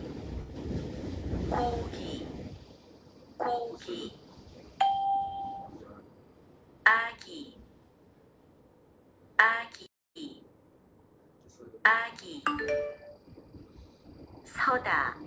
[1.50, 2.28] 고기,
[3.38, 4.21] 고기,
[14.72, 15.18] 서다,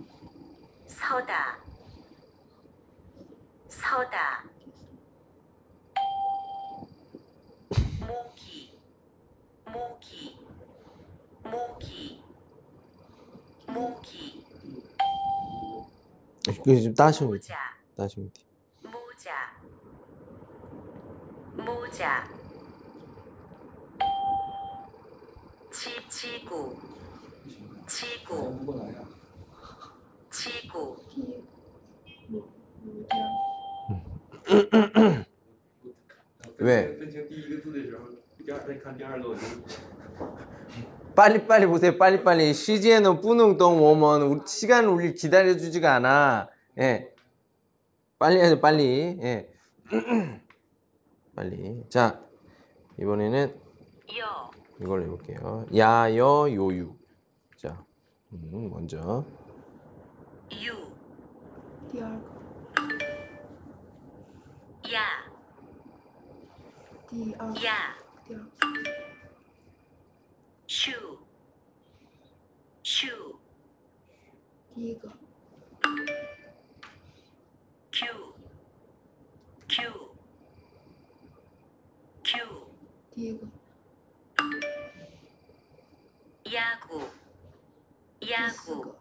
[0.87, 1.59] 서다,
[3.69, 4.43] 서다,
[8.01, 8.81] 모기,
[9.67, 10.41] 모기,
[11.43, 12.23] 모기,
[13.67, 14.47] 모기,
[16.65, 17.55] 그 지금 따시면 돼
[17.99, 18.43] 따시면 돼
[18.89, 19.61] 모자,
[21.53, 22.27] 모자,
[25.71, 26.81] 지, 지구,
[27.87, 29.14] 지구,
[36.59, 36.99] 왜?
[41.15, 41.97] 빨리 빨리 보세요.
[41.97, 42.53] 빨리 빨리.
[42.53, 46.49] 시지에는 뿌능동 오면 시간 우리 기다려 주지가 않아.
[46.79, 47.13] 예.
[48.19, 49.19] 빨리 해야 빨리.
[49.23, 49.49] 예.
[51.35, 51.85] 빨리.
[51.89, 52.21] 자.
[52.99, 53.55] 이번에는
[54.81, 55.67] 이걸로 해 볼게요.
[55.75, 56.95] 야여 요유.
[57.57, 57.85] 자.
[58.33, 59.25] 음, 먼저
[60.53, 60.95] 유.
[64.95, 65.25] や。
[70.67, 70.97] しゅう
[72.83, 73.35] しゅう
[74.77, 74.99] きゅう
[79.67, 79.89] きゅう
[82.25, 82.47] きゅう
[83.13, 83.39] きゅう
[86.45, 86.99] やぐ
[88.21, 88.29] や
[88.67, 88.95] ぐ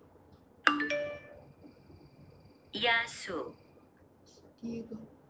[2.79, 3.21] やす
[4.61, 5.22] きゅう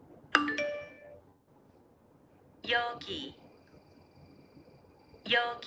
[2.74, 3.36] 여기,
[5.22, 5.60] 第여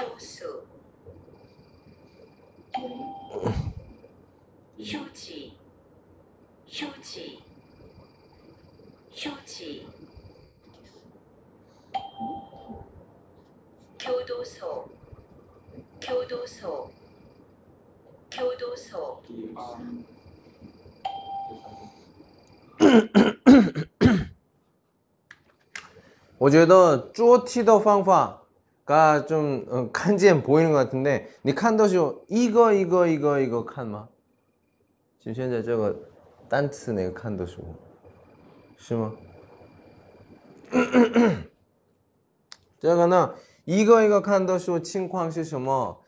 [0.00, 0.06] 休
[5.12, 5.52] 息，
[6.66, 7.38] 休息，
[9.12, 9.84] 休息，
[13.98, 14.88] 教导所，
[16.00, 16.90] 教导所，
[18.30, 19.22] 教导所。
[26.38, 28.39] 我觉得做题的方法。
[28.90, 34.08] 가좀 어, 칸지엔 보이는 것 같은데 니 칸더쇼 이거 이거 이거 이거 칸마.
[35.20, 35.94] 지금 현재 저거
[36.48, 37.62] 딴츠네 칸더쇼
[38.78, 39.14] 심어
[42.82, 43.28] 저거는
[43.64, 46.00] 이거 이거 칸더쇼 칭광시 셔머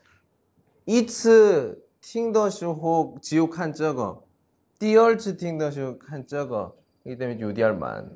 [0.85, 4.25] 이츠 팅더쇼 혹 지옥 칸 저거.
[4.79, 6.75] 띠얼츠 팅더쇼 칸 저거.
[7.05, 8.11] 이기 때문에 요디알만.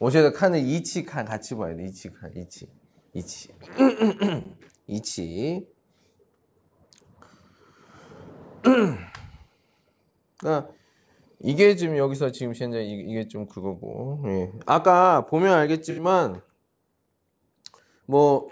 [0.00, 1.86] 오셔서 칸을 이치 칸 같이 봐야 돼.
[1.86, 2.81] 이치 칸 이치.
[3.14, 3.52] 이치.
[4.86, 5.68] 이치.
[10.38, 10.72] 그러니까
[11.40, 14.22] 이게 지금 여기서 지금 현재 이게 좀 그거고.
[14.26, 14.52] 예.
[14.66, 16.40] 아까 보면 알겠지만
[18.06, 18.48] 뭐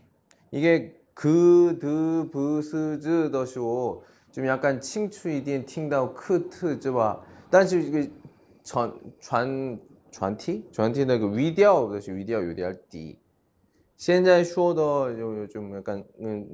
[0.50, 7.22] 이게 그드 브스즈 더쇼 좀 약간 칭추이디엔 팅다오 크트 즈바.
[7.50, 8.10] 단지 이게
[8.64, 9.00] 전
[10.10, 13.23] 전티 전티는 그 위디아오 위디아오 요디알 띠.
[14.04, 16.04] 现在 쇼더 요즘 약간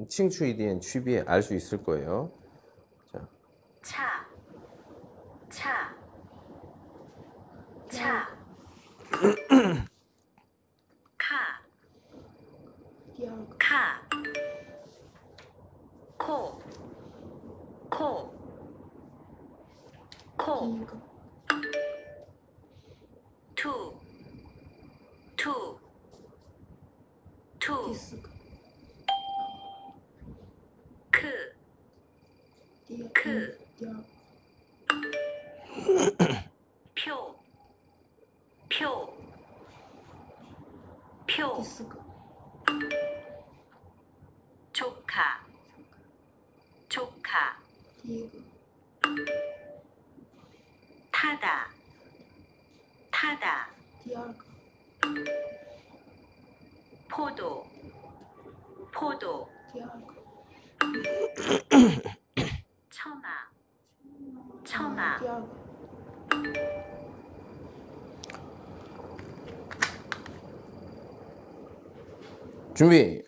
[0.08, 2.30] 칭추에 대한 취비에 알 수 있을 거예요.
[3.10, 3.28] 자.
[3.82, 4.24] 차.
[5.48, 5.96] 차.
[7.88, 8.28] 차.
[11.18, 11.60] 카.
[13.58, 14.00] 카.
[16.16, 16.62] 코.
[17.90, 18.32] 코.
[20.36, 20.86] 코.
[23.56, 23.92] 투.
[25.36, 25.79] 투.
[27.60, 28.39] 투, 第,四个。
[72.80, 73.22] 준비.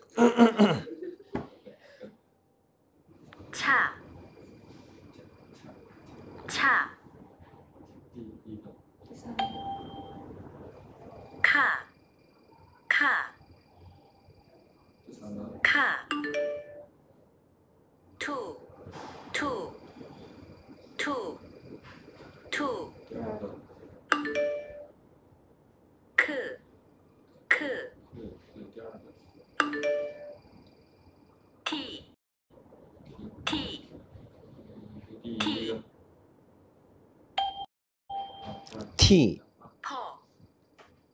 [39.13, 39.39] 키.
[39.83, 40.19] 퍼.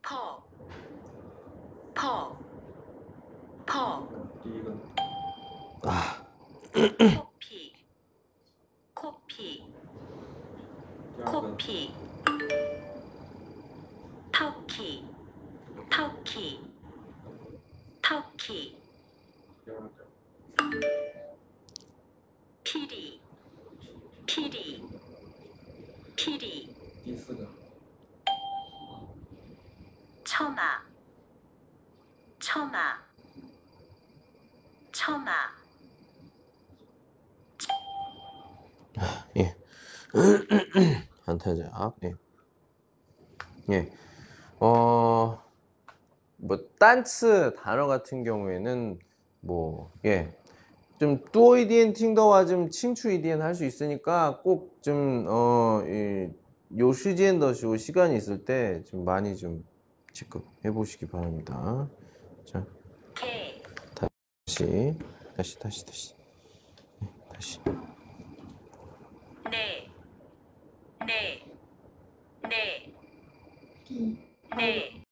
[0.01, 0.41] 퍼.
[1.93, 2.37] 퍼.
[3.65, 4.07] 퍼.
[5.83, 6.25] 아,
[6.71, 7.73] 코피.
[8.93, 9.65] 코피.
[11.25, 11.93] 코피.
[14.31, 15.05] 터키.
[15.89, 16.61] 터키.
[18.01, 18.77] 터키.
[22.63, 23.19] 피리.
[24.25, 24.85] 피리.
[26.15, 26.73] 피리.
[27.03, 27.58] 디스가
[41.25, 41.71] 한타작.
[42.03, 42.13] 예.
[43.71, 43.91] 예.
[44.59, 45.39] 어,
[46.37, 48.99] 뭐, 딴츠 단어 같은 경우에는
[49.41, 50.35] 뭐, 예.
[50.99, 56.29] 좀 뚜오이디엔 팅더와 좀 칭추 이디엔 할 수 있으니까 꼭 좀, 어, 이,
[56.79, 59.63] 요 시간 더쇼 시간이 있을 때 좀 많이 좀
[60.13, 61.89] 체크 해 보시기 바랍니다.
[62.45, 62.65] 자,
[63.15, 63.61] 개,
[64.47, 64.95] 다시,
[65.37, 66.15] 다시, 다시, 다시.
[67.01, 67.59] 네, 다시.
[69.51, 69.91] 네,
[71.07, 71.43] 네,
[72.49, 72.93] 네,
[73.99, 74.17] 第
[74.57, 75.08] 네,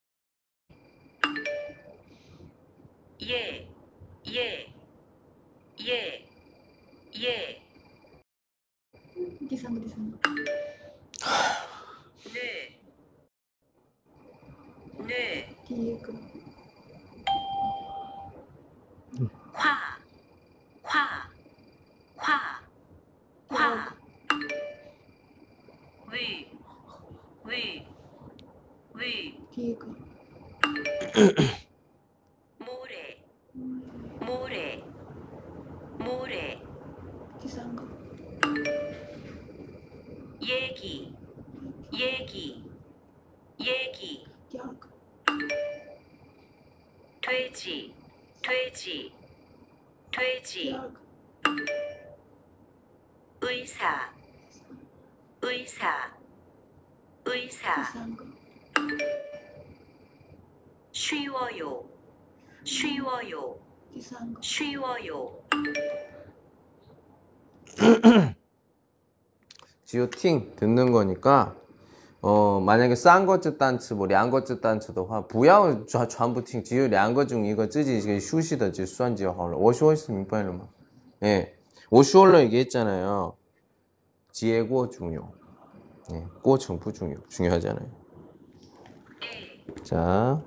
[63.98, 64.42] 어디서 한 거?
[64.42, 65.32] 쉬워요.
[69.86, 71.56] 지오팅 듣는 거니까
[72.22, 77.98] 어 만약에 싼거쯔 단츠 뭐 량거쯔 단츠도 화 부야오 전부팅 지요 량거 중 이거 쯔지
[77.98, 80.68] 이게 슈시더지 수한지어 헐 오쇼이스 민파일로마
[81.24, 81.56] 예.
[81.90, 83.38] 오쇼얼로 얘기했잖아요.
[84.32, 85.32] 지혜고 중요.
[86.12, 87.16] 예, 꼬 정부 중요.
[87.30, 87.90] 중요하잖아요.
[89.22, 89.84] 네.
[89.84, 90.44] 자.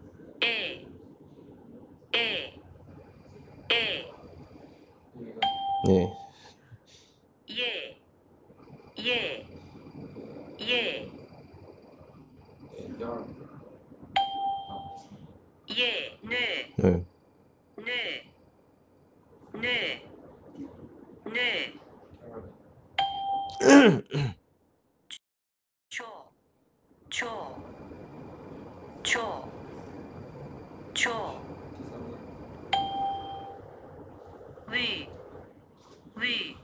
[5.88, 6.14] 예,
[7.48, 7.98] 예,
[8.98, 9.48] 예,
[10.60, 11.10] 열
[15.76, 17.04] 예, 네, 네.
[17.76, 18.30] 네,
[19.54, 20.06] 네,
[21.24, 21.72] 네,
[25.88, 26.04] 초,
[27.08, 27.56] 초,
[29.02, 29.50] 초,
[30.94, 31.40] 초,
[34.70, 35.08] 위,
[36.16, 36.56] 위,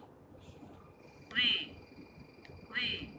[1.35, 1.75] 위,
[2.75, 3.11] 위,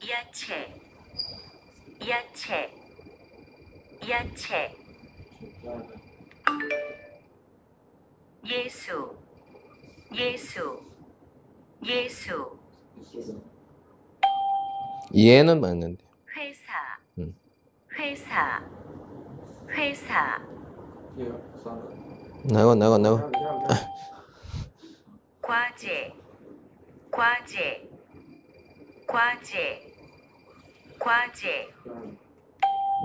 [0.00, 0.72] 이, 야채,
[2.08, 2.70] 야채,
[4.08, 4.74] 야채,
[5.64, 6.00] 열
[8.46, 9.16] 예수,
[10.14, 10.80] 예수,
[11.84, 12.58] 예수,
[13.02, 13.40] 이수가
[15.30, 16.02] 얘는 맞는데.
[16.36, 16.72] 회사,
[17.18, 17.36] 음.
[17.96, 18.60] 회사,
[19.68, 20.42] 회사,
[21.18, 21.88] 열 싼 거.
[22.52, 23.22] 나가 나가 나가.
[23.22, 23.68] 열, 열, 열.
[25.40, 26.12] 과제,
[27.12, 27.88] 과제,
[29.06, 29.94] 과제,
[30.98, 32.16] 과제, 열.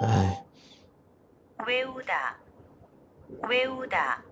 [0.01, 0.35] 아이,
[1.67, 2.37] 외우다,
[3.47, 4.23] 외우다,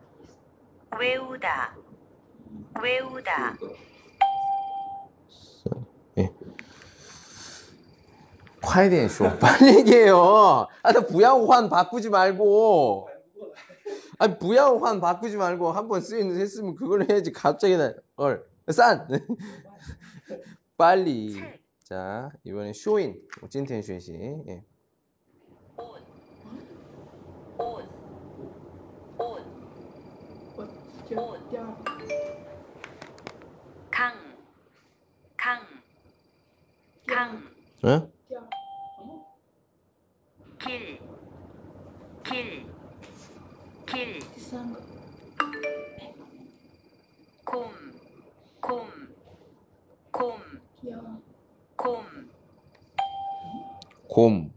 [0.99, 1.75] 외우다,
[2.81, 3.55] 외우다,
[6.17, 6.29] 예.
[8.62, 10.66] 快点说 빨리 얘기해요.
[10.82, 13.08] 아, 나 부양환 바꾸지 말고.
[14.18, 17.32] 아, 부양환 바꾸지 말고 한 번 쓰인 했으면 그걸 해야지.
[17.32, 18.44] 갑자기 나 얼.
[18.68, 19.06] 싼.
[20.76, 21.34] 빨리.
[21.34, 23.20] 책, 자, 이번엔 쇼인.
[23.48, 24.12] 찐텐 쇼시.
[24.48, 24.64] 예.
[25.76, 26.02] 옷,
[27.58, 27.84] 옷,
[29.18, 29.42] 옷,
[30.56, 30.66] 我
[31.08, 31.92] 觉得第二个，
[33.90, 34.12] 강,
[35.36, 35.60] 강,
[37.06, 37.42] 강,
[37.84, 38.10] 어?
[40.63, 40.97] 킬,
[42.23, 42.65] 킬,
[43.85, 44.19] 킬.
[44.33, 44.79] 비싼 거.
[47.43, 47.69] 곰,
[48.61, 48.87] 곰,
[50.09, 50.39] 곰,
[50.79, 51.21] 귀여워.
[51.75, 52.29] 곰.
[54.07, 54.52] 곰.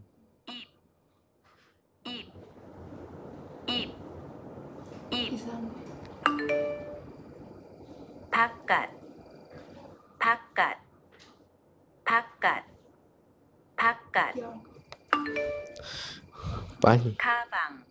[16.87, 17.17] 빨리.
[17.17, 17.83] 가방.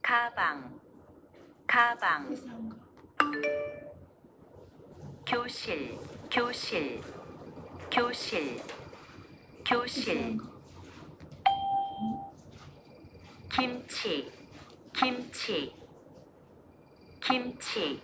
[0.00, 0.80] 가방.
[1.66, 2.34] 가방.
[5.26, 5.98] 교실.
[6.32, 7.02] 교실.
[7.92, 8.62] 교실.
[9.68, 10.38] 교실.
[13.52, 14.32] 김치.
[14.94, 15.76] 김치.
[17.22, 18.02] 김치.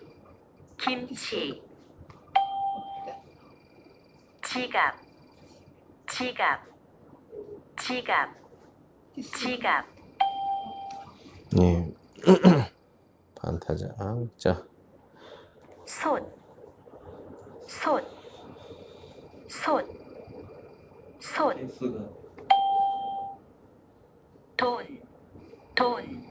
[0.78, 1.62] 김치.
[4.44, 5.00] 지갑.
[6.06, 6.60] 지갑.
[7.78, 8.45] 지갑.
[9.22, 9.86] 지갑,
[11.60, 11.92] 예.
[13.34, 13.88] 반타자.
[14.36, 14.62] 자,
[15.86, 16.22] 솥,
[17.66, 18.04] 솥,
[19.48, 19.86] 솥,
[21.20, 21.56] 솥,
[24.56, 25.00] 돈,
[25.74, 26.22] 돈,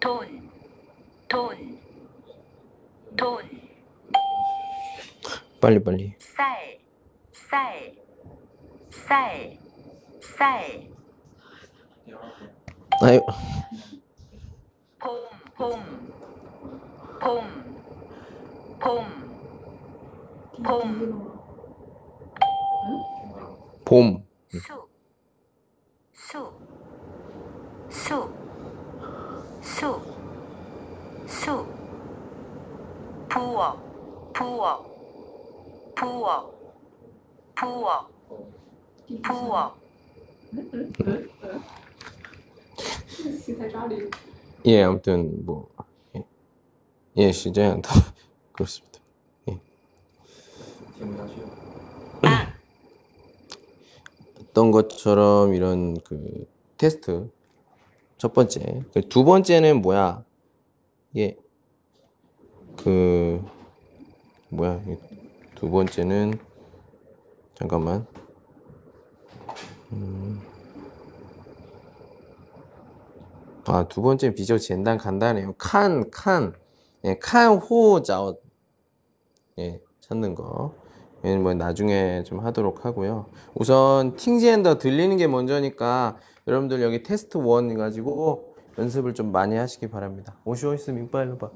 [0.00, 0.50] 돈,
[1.28, 1.80] 돈,
[3.16, 3.42] 돈,
[5.60, 6.14] 빨리 빨리.
[6.18, 6.80] 쌀,
[7.32, 7.94] 쌀,
[8.90, 9.58] 쌀,
[10.20, 10.91] 쌀, 열.
[13.04, 13.20] 아유.
[15.00, 15.18] 봄,
[15.56, 15.72] 봄,
[17.18, 17.42] 봄,
[18.78, 19.04] 봄,
[20.62, 21.32] 봄,
[23.84, 24.88] 봄, 수,
[26.12, 26.54] 수,
[27.90, 28.30] 수,
[29.60, 30.00] 수,
[31.26, 31.66] 수,
[33.28, 33.82] 부엌,
[34.32, 34.86] 부엌,
[35.96, 36.54] 부엌,
[37.56, 38.08] 부엌,
[39.24, 39.82] 부엌.
[43.39, 44.09] 写在这里，
[44.65, 45.69] 예, 아무튼 뭐
[46.15, 46.23] 예,
[47.17, 47.93] 예 시장은 다
[48.51, 48.99] 그렇습니다.
[50.97, 51.47] 听不下去了。
[52.23, 52.53] 아,
[54.41, 56.47] 어떤 것처럼 이런 그
[56.77, 57.29] 테스트
[58.17, 60.25] 첫 번째, 그두 번째는 뭐야?
[61.17, 61.37] 예,
[62.77, 63.43] 그
[64.49, 64.81] 뭐야?
[64.87, 66.39] 이두 번째는
[67.53, 68.07] 잠깐만.
[69.91, 70.41] 음.
[73.66, 75.54] 아, 두 번째 비교简单 간단해요.
[75.56, 76.54] 칸, 칸.
[77.04, 78.38] 예, 칸, 호, 자오.
[79.58, 80.74] 예, 찾는 거.
[81.24, 83.26] 예, 뭐 나중에 좀 하도록 하고요.
[83.54, 90.36] 우선 팅지엔더 들리는 게 먼저니까 여러분들 여기 테스트 원 가지고 연습을 좀 많이 하시기 바랍니다.
[90.44, 91.50] 오시오이스 민파일로 봐.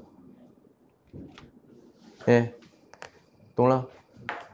[2.29, 2.55] 예.
[3.55, 3.87] 동라.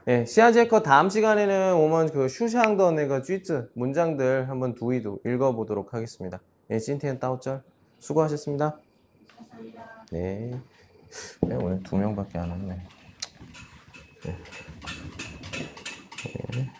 [0.08, 6.40] 예, 시아제커 다음 시간에는 오면 그 슈샹더 내가 쥐즈 문장들 한번 두이도 읽어보도록 하겠습니다.
[6.68, 7.62] 네, 찐텐 따오쩔
[7.98, 8.78] 수고하셨습니다.
[9.36, 10.06] 감사합니다.
[10.10, 10.60] 네.
[11.42, 12.86] 네, 오늘 두 명밖에 안 왔네.
[14.24, 14.38] 네.
[16.52, 16.70] 네.